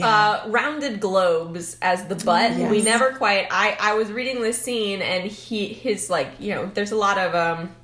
[0.00, 2.52] Uh, rounded globes as the butt.
[2.52, 2.70] Yes.
[2.70, 3.48] We never quite.
[3.50, 7.18] I I was reading this scene and he his like you know there's a lot
[7.18, 7.74] of um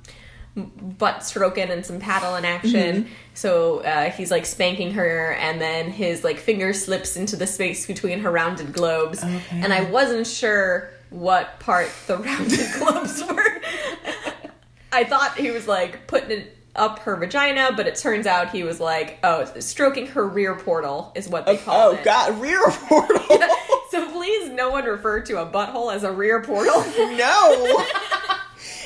[0.55, 3.03] butt stroking and some paddle in action.
[3.03, 3.13] Mm-hmm.
[3.33, 7.85] So uh, he's like spanking her, and then his like finger slips into the space
[7.85, 9.23] between her rounded globes.
[9.23, 9.61] Okay.
[9.61, 13.61] And I wasn't sure what part the rounded globes were.
[14.91, 18.63] I thought he was like putting it up her vagina, but it turns out he
[18.63, 21.99] was like, oh, stroking her rear portal is what they oh, call Oh it.
[22.01, 23.39] Oh God, rear portal.
[23.89, 26.81] So please, no one refer to a butthole as a rear portal.
[26.97, 27.83] no.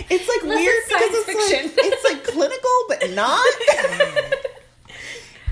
[0.10, 1.72] It's like Unless weird because science it's like fiction.
[1.78, 3.54] it's like clinical but not.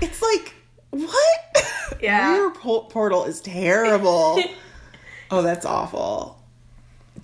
[0.00, 0.54] it's like
[0.90, 1.98] what?
[2.00, 2.32] Yeah.
[2.32, 4.42] Rear po- portal is terrible.
[5.30, 6.38] oh, that's awful.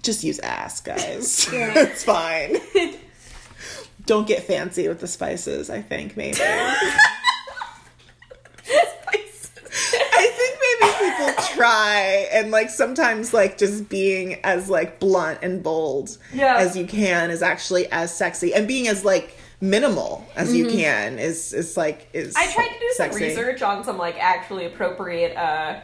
[0.02, 1.48] Just use ass, guys.
[1.50, 2.59] it's fine.
[4.09, 6.38] Don't get fancy with the spices, I think maybe.
[10.20, 15.62] I think maybe people try and like sometimes like just being as like blunt and
[15.62, 16.56] bold Yeah.
[16.56, 21.18] as you can is actually as sexy and being as like minimal as you can
[21.18, 22.48] is is like is Mm-hmm.
[22.50, 25.80] I tried to do some research on some like actually appropriate uh,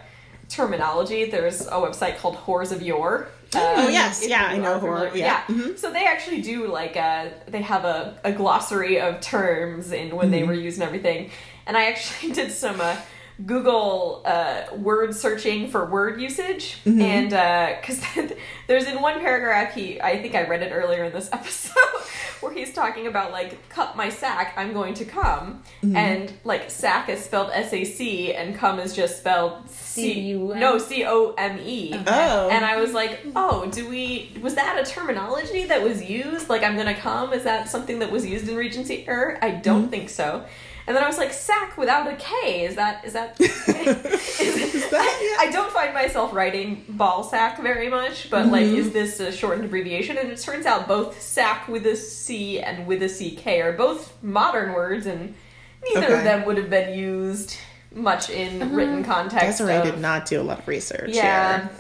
[0.48, 1.26] terminology.
[1.26, 3.28] There's a website called Whores of Yore.
[3.57, 4.26] Uh, Oh, yes.
[4.26, 5.14] Yeah, I know familiar- whore.
[5.16, 5.42] Yeah.
[5.48, 5.78] Mhm.
[5.78, 10.30] So they actually do like uh they have a, a glossary of terms and when
[10.30, 10.48] they Mm-hmm.
[10.48, 11.30] were used and everything.
[11.66, 12.96] And I actually did some uh,
[13.45, 17.01] Google uh, word searching for word usage, Mm-hmm.
[17.01, 18.01] and because
[18.68, 21.74] there's in one paragraph he I think I read it earlier in this episode
[22.41, 25.97] where he's talking about like cut my sack, I'm going to come, Mm-hmm.
[25.97, 30.59] and like sack is spelled S A C and come is just spelled C C-U-M?
[30.61, 31.93] no C O M E.
[32.07, 32.49] Oh.
[32.51, 36.49] And I was like, oh, do we, was that a terminology that was used?
[36.49, 37.32] Like, I'm gonna come?
[37.32, 39.39] Is that something that was used in Regency era?
[39.43, 39.91] I don't Mm-hmm.
[39.91, 40.45] think so.
[40.87, 42.66] And then I was like, sack without a K.
[42.66, 48.28] Is that, is that, is, that- I don't find myself writing ball sack very much,
[48.28, 48.76] but like, mm-hmm.
[48.76, 50.18] is this a shortened abbreviation?
[50.18, 54.22] And it turns out both sack with a C and with a CK are both
[54.22, 55.35] modern words, and
[55.85, 56.18] neither Okay.
[56.18, 57.57] of them would have been used
[57.93, 58.74] much in uh-huh.
[58.74, 59.59] written context.
[59.59, 61.61] Desiree of, did not do a lot of research Yeah.
[61.61, 61.70] here.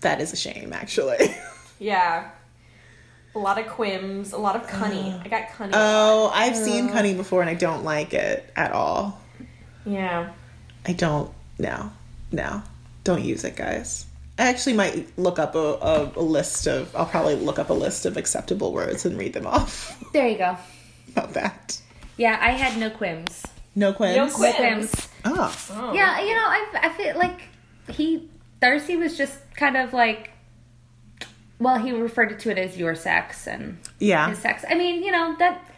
[0.00, 1.34] That is a shame, actually.
[1.78, 2.30] Yeah.
[3.34, 5.18] A lot of quims, a lot of cunny.
[5.24, 5.70] I got cunny.
[5.72, 9.18] Oh, I've seen Cunny before and I don't like it at all.
[9.86, 10.32] yeah.
[10.86, 11.30] I don't.
[11.58, 11.92] No,
[12.32, 12.62] no,
[13.04, 14.04] don't use it, guys.
[14.38, 16.94] I actually might look up a, a, a list of.
[16.96, 19.98] I'll probably look up a list of acceptable words and read them off.
[20.12, 20.58] There you go.
[21.16, 21.80] About that.
[22.18, 23.42] Yeah, I had no quims.
[23.74, 24.16] No quims.
[24.16, 24.56] No No quims.
[24.56, 25.08] quims.
[25.24, 25.92] Oh, Oh.
[25.94, 27.40] Yeah, you know, I I feel like
[27.88, 28.28] he
[28.60, 30.30] Darcy was just kind of like.
[31.62, 34.64] Well, he referred to it as your sex and yeah, his sex.
[34.68, 35.68] I mean, you know that.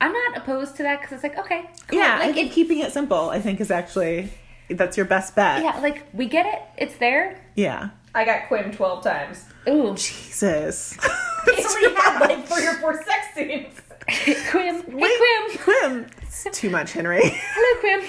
[0.00, 1.98] I'm not opposed to that because it's like okay, cool.
[1.98, 2.18] yeah.
[2.20, 4.30] I think it, keeping it simple, I think, is actually
[4.68, 5.62] that's your best bet.
[5.62, 6.60] yeah, like we get it.
[6.76, 7.40] It's there.
[7.54, 7.90] Yeah.
[8.14, 9.44] I got quim 12 times.
[9.68, 10.96] Ooh, Jesus.
[11.44, 13.74] He only had like three or four sex scenes.
[14.08, 14.84] Quim.
[14.86, 15.58] Hey, Wait, Quim.
[15.58, 16.10] Quim.
[16.22, 17.20] It's too much, Henry.
[17.22, 18.06] Hello, Quim.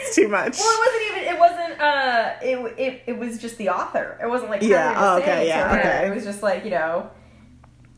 [0.00, 0.58] It's too much.
[0.58, 4.18] Well, it wasn't even, it wasn't, uh, it, it, it was just the author.
[4.22, 5.78] It wasn't like Yeah, oh, okay, yeah, her.
[5.78, 6.08] okay.
[6.08, 7.10] It was just like, you know,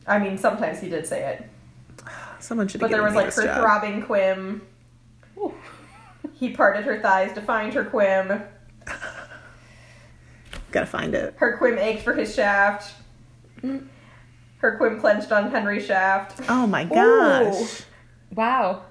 [0.07, 2.05] I mean, sometimes he did say it.
[2.39, 2.81] Someone should.
[2.81, 4.61] But there was like her throbbing quim.
[6.33, 8.45] He parted her thighs to find her quim.
[10.71, 11.33] Gotta find it.
[11.37, 12.93] Her quim ached for his shaft.
[13.61, 16.41] Her quim clenched on Henry's shaft.
[16.47, 17.81] Oh my gosh.
[18.33, 18.83] Wow.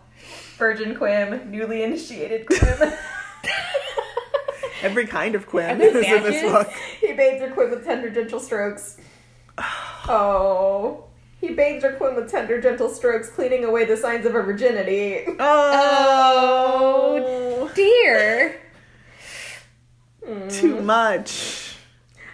[0.59, 2.99] Virgin quim, newly initiated quim.
[4.83, 6.71] Every kind of Quim there is in this book.
[7.01, 8.97] he bathes her quim with tender, gentle strokes.
[10.09, 11.05] Oh.
[11.41, 15.25] He bathes her quim with tender, gentle strokes, cleaning away the signs of her virginity.
[15.41, 17.21] Oh,
[17.61, 17.71] oh.
[17.75, 18.61] dear.
[20.49, 20.87] Too hmm.
[20.87, 21.77] much.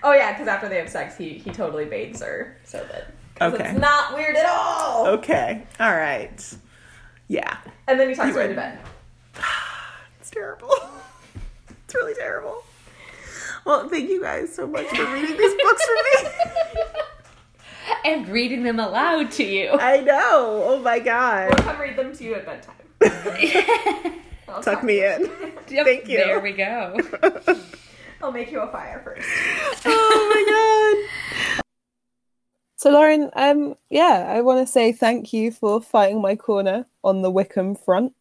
[0.03, 3.55] Oh yeah, because after they have sex, he he totally bathes her so that 'cause
[3.55, 3.70] Okay.
[3.70, 5.07] it's not weird at all.
[5.07, 5.62] Okay.
[5.81, 6.55] All right.
[7.29, 7.57] Yeah.
[7.87, 8.79] And then he talks You her into bed.
[10.20, 10.70] It's terrible.
[11.87, 12.64] It's really terrible.
[13.64, 16.83] Well, thank you guys so much for reading these books for me.
[18.05, 19.70] and reading them aloud to you.
[19.81, 20.62] I know.
[20.66, 21.53] Oh my god.
[21.53, 22.75] I'll come read them to you at bedtime.
[24.62, 25.31] Tuck me in.
[25.68, 26.18] Yep, Thank you.
[26.18, 26.99] There we go.
[28.22, 29.29] I'll make you a fire first.
[29.85, 30.64] oh my god.
[32.85, 37.22] So Lauren, um, yeah, I want to say thank you for fighting my corner on
[37.22, 38.12] the Wickham front.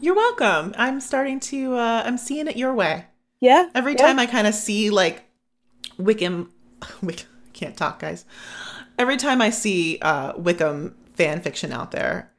[0.00, 0.74] You're welcome.
[0.76, 3.04] I'm starting to uh I'm seeing it your way.
[3.38, 3.68] Yeah.
[3.72, 4.04] Every yeah.
[4.04, 5.22] time I kind of see like
[5.96, 6.52] Wickham
[7.02, 8.24] Wick can't talk, guys.
[8.98, 12.32] Every time I see uh Wickham fan fiction out there,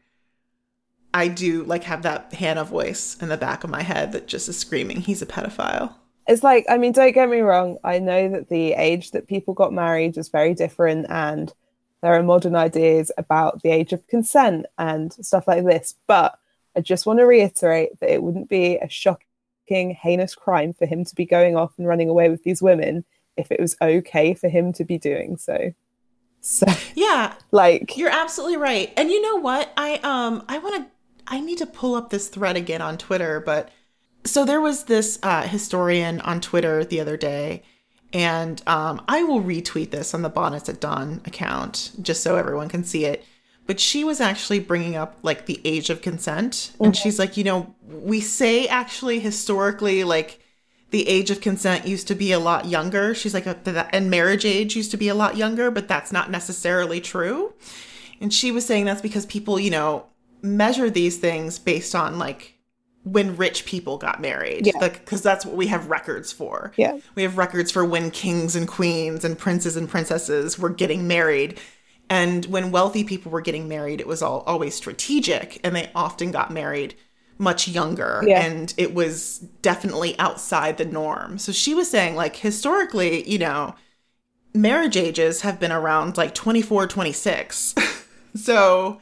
[1.14, 4.50] I do like have that Hannah voice in the back of my head that just
[4.50, 5.96] is screaming, he's a pedophile.
[6.28, 7.78] It's like, I mean, don't get me wrong.
[7.84, 11.54] I know that the age that people got married is very different, and
[12.02, 15.96] there are modern ideas about the age of consent and stuff like this.
[16.08, 16.38] But
[16.76, 19.26] I just want to reiterate that it wouldn't be a shocking,
[19.68, 23.04] heinous crime for him to be going off and running away with these women
[23.38, 25.74] if it was okay for him to be doing so.
[26.42, 26.66] So,
[26.96, 28.92] Yeah, like, You're absolutely right.
[28.98, 29.72] And you know what?
[29.78, 30.92] I um I want to
[31.28, 33.70] I need to pull up this thread again on Twitter, but
[34.24, 37.64] so there was this uh historian on Twitter the other day
[38.14, 42.70] and um I will retweet this on the Bonnets at Dawn account just so everyone
[42.70, 43.26] can see it.
[43.68, 47.44] But she was actually bringing up like the age of consent and she's like, you
[47.44, 50.40] know, we say actually historically like
[50.92, 53.16] the age of consent used to be a lot younger.
[53.16, 53.56] She's like, uh,
[53.92, 57.54] and marriage age used to be a lot younger, but that's not necessarily true.
[58.20, 60.06] And she was saying that's because people, you know,
[60.42, 62.58] measure these things based on like
[63.04, 64.68] when rich people got married.
[64.68, 64.78] Yeah.
[64.80, 66.72] Like, because that's what we have records for.
[66.78, 67.00] Yeah.
[67.16, 71.60] We have records for when kings and queens and princes and princesses were getting married.
[72.10, 76.32] And when wealthy people were getting married, it was all always strategic and they often
[76.32, 76.96] got married
[77.38, 78.46] much younger Yeah.
[78.46, 81.40] and it was definitely outside the norm.
[81.40, 83.74] So she was saying like historically, you know,
[84.54, 87.74] marriage ages have been around like 24, 26.
[88.36, 89.00] so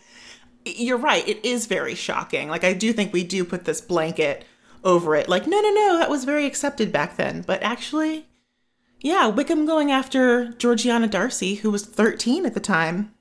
[0.78, 2.49] you're right, it is very shocking.
[2.49, 4.45] Like I do think we do put this blanket
[4.84, 5.28] over it.
[5.30, 7.41] Like no, no, no, that was very accepted back then.
[7.41, 8.28] But actually,
[9.01, 13.13] yeah, Wickham going after Georgiana Darcy who was 13 at the time.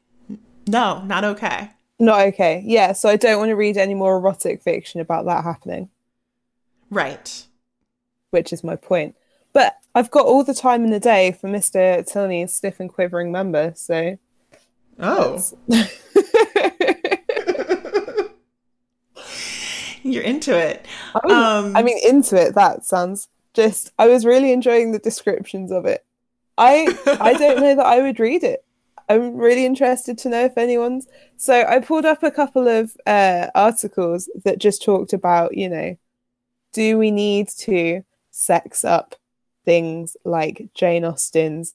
[0.67, 1.71] No, not okay.
[1.99, 2.63] not okay.
[2.67, 2.93] Yeah.
[2.93, 5.89] So I don't want to read any more erotic fiction about that happening.
[6.91, 7.47] Right.
[8.31, 9.15] which is my point.
[9.53, 12.07] But I've got all the time in the day for Mr.
[12.07, 14.19] Tilney's stiff and quivering member, so
[15.01, 15.43] Oh.
[20.03, 20.87] You're into it.
[21.15, 21.19] I,
[21.59, 22.55] Um, I mean into it.
[22.55, 23.93] That sounds just.
[23.99, 26.05] I was really enjoying the descriptions of it.
[26.57, 28.65] I I don't know that I would read it.
[29.09, 31.07] I'm really interested to know if anyone's.
[31.37, 35.97] So I pulled up a couple of uh, articles that just talked about, you know,
[36.73, 39.15] do we need to sex up
[39.65, 41.75] things like Jane Austen's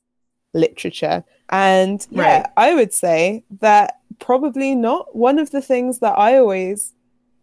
[0.53, 1.24] literature?
[1.49, 5.15] And yeah, I would say that probably not.
[5.15, 6.93] One of the things that I always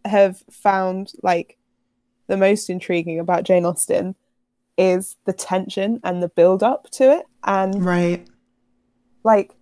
[0.04, 1.58] have found like
[2.26, 4.14] the most intriguing about Jane Austen
[4.78, 7.26] is the tension and the build up to it.
[7.44, 8.26] And right.
[9.24, 9.52] like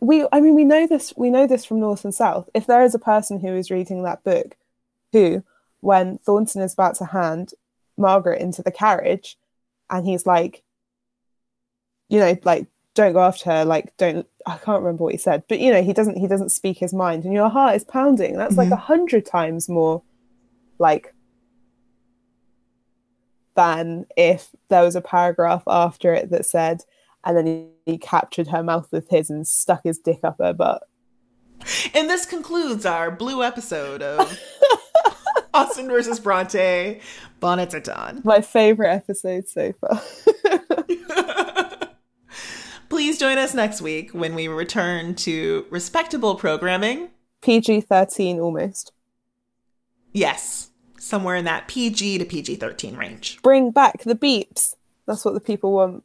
[0.00, 2.82] we i mean we know this we know this from north and south if there
[2.82, 4.56] is a person who is reading that book
[5.12, 5.44] who
[5.80, 7.52] when thornton is about to hand
[7.96, 9.36] margaret into the carriage
[9.90, 10.62] and he's like
[12.08, 15.42] you know like don't go after her like don't i can't remember what he said
[15.48, 18.36] but you know he doesn't he doesn't speak his mind and your heart is pounding
[18.36, 18.72] that's like Mhm.
[18.72, 20.02] a hundred times more
[20.78, 21.14] like
[23.56, 26.82] than if there was a paragraph after it that said
[27.24, 30.54] and then he, he captured her mouth with his and stuck his dick up her
[30.54, 30.82] butt.
[31.94, 34.38] And this concludes our blue episode of
[35.54, 37.00] Austen versus Bronte,
[37.40, 38.22] Bonnets at Dawn.
[38.24, 40.00] My favorite episode so far.
[42.90, 47.10] Please join us next week when we return to respectable programming.
[47.40, 48.90] PG 13 almost.
[50.12, 53.40] Yes, somewhere in that PG to PG 13 range.
[53.42, 54.74] Bring back the beeps.
[55.06, 56.02] That's what the people want.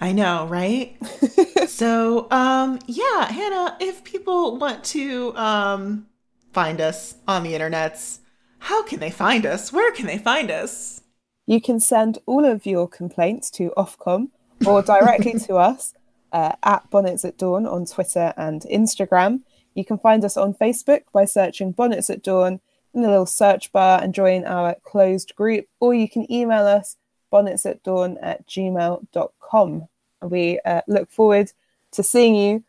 [0.00, 0.96] I know, right?
[1.68, 6.08] so, um, yeah, Hannah, if people want to um,
[6.52, 8.18] find us on the internets,
[8.58, 9.72] how can they find us?
[9.72, 11.02] Where can they find us?
[11.46, 14.30] You can send all of your complaints to Ofcom
[14.66, 15.94] or directly to us
[16.32, 19.40] uh, at Bonnets at Dawn on Twitter and Instagram.
[19.74, 22.60] You can find us on Facebook by searching Bonnets at Dawn
[22.94, 26.96] in the little search bar and join our closed group, or you can email us
[27.30, 29.88] bonnets at dawn at gmail.com.
[30.22, 31.50] We uh, look forward
[31.90, 32.62] to seeing you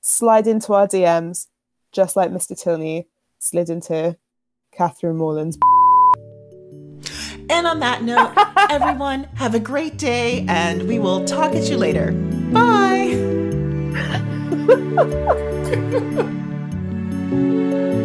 [0.00, 1.48] slide into our DMs,
[1.90, 2.60] just like Mr.
[2.60, 4.16] Tilney slid into
[4.70, 5.58] Catherine Morland's.
[7.48, 8.32] And on that note,
[8.70, 12.12] everyone, have a great day, and we will talk at you later.
[12.52, 13.18] Bye.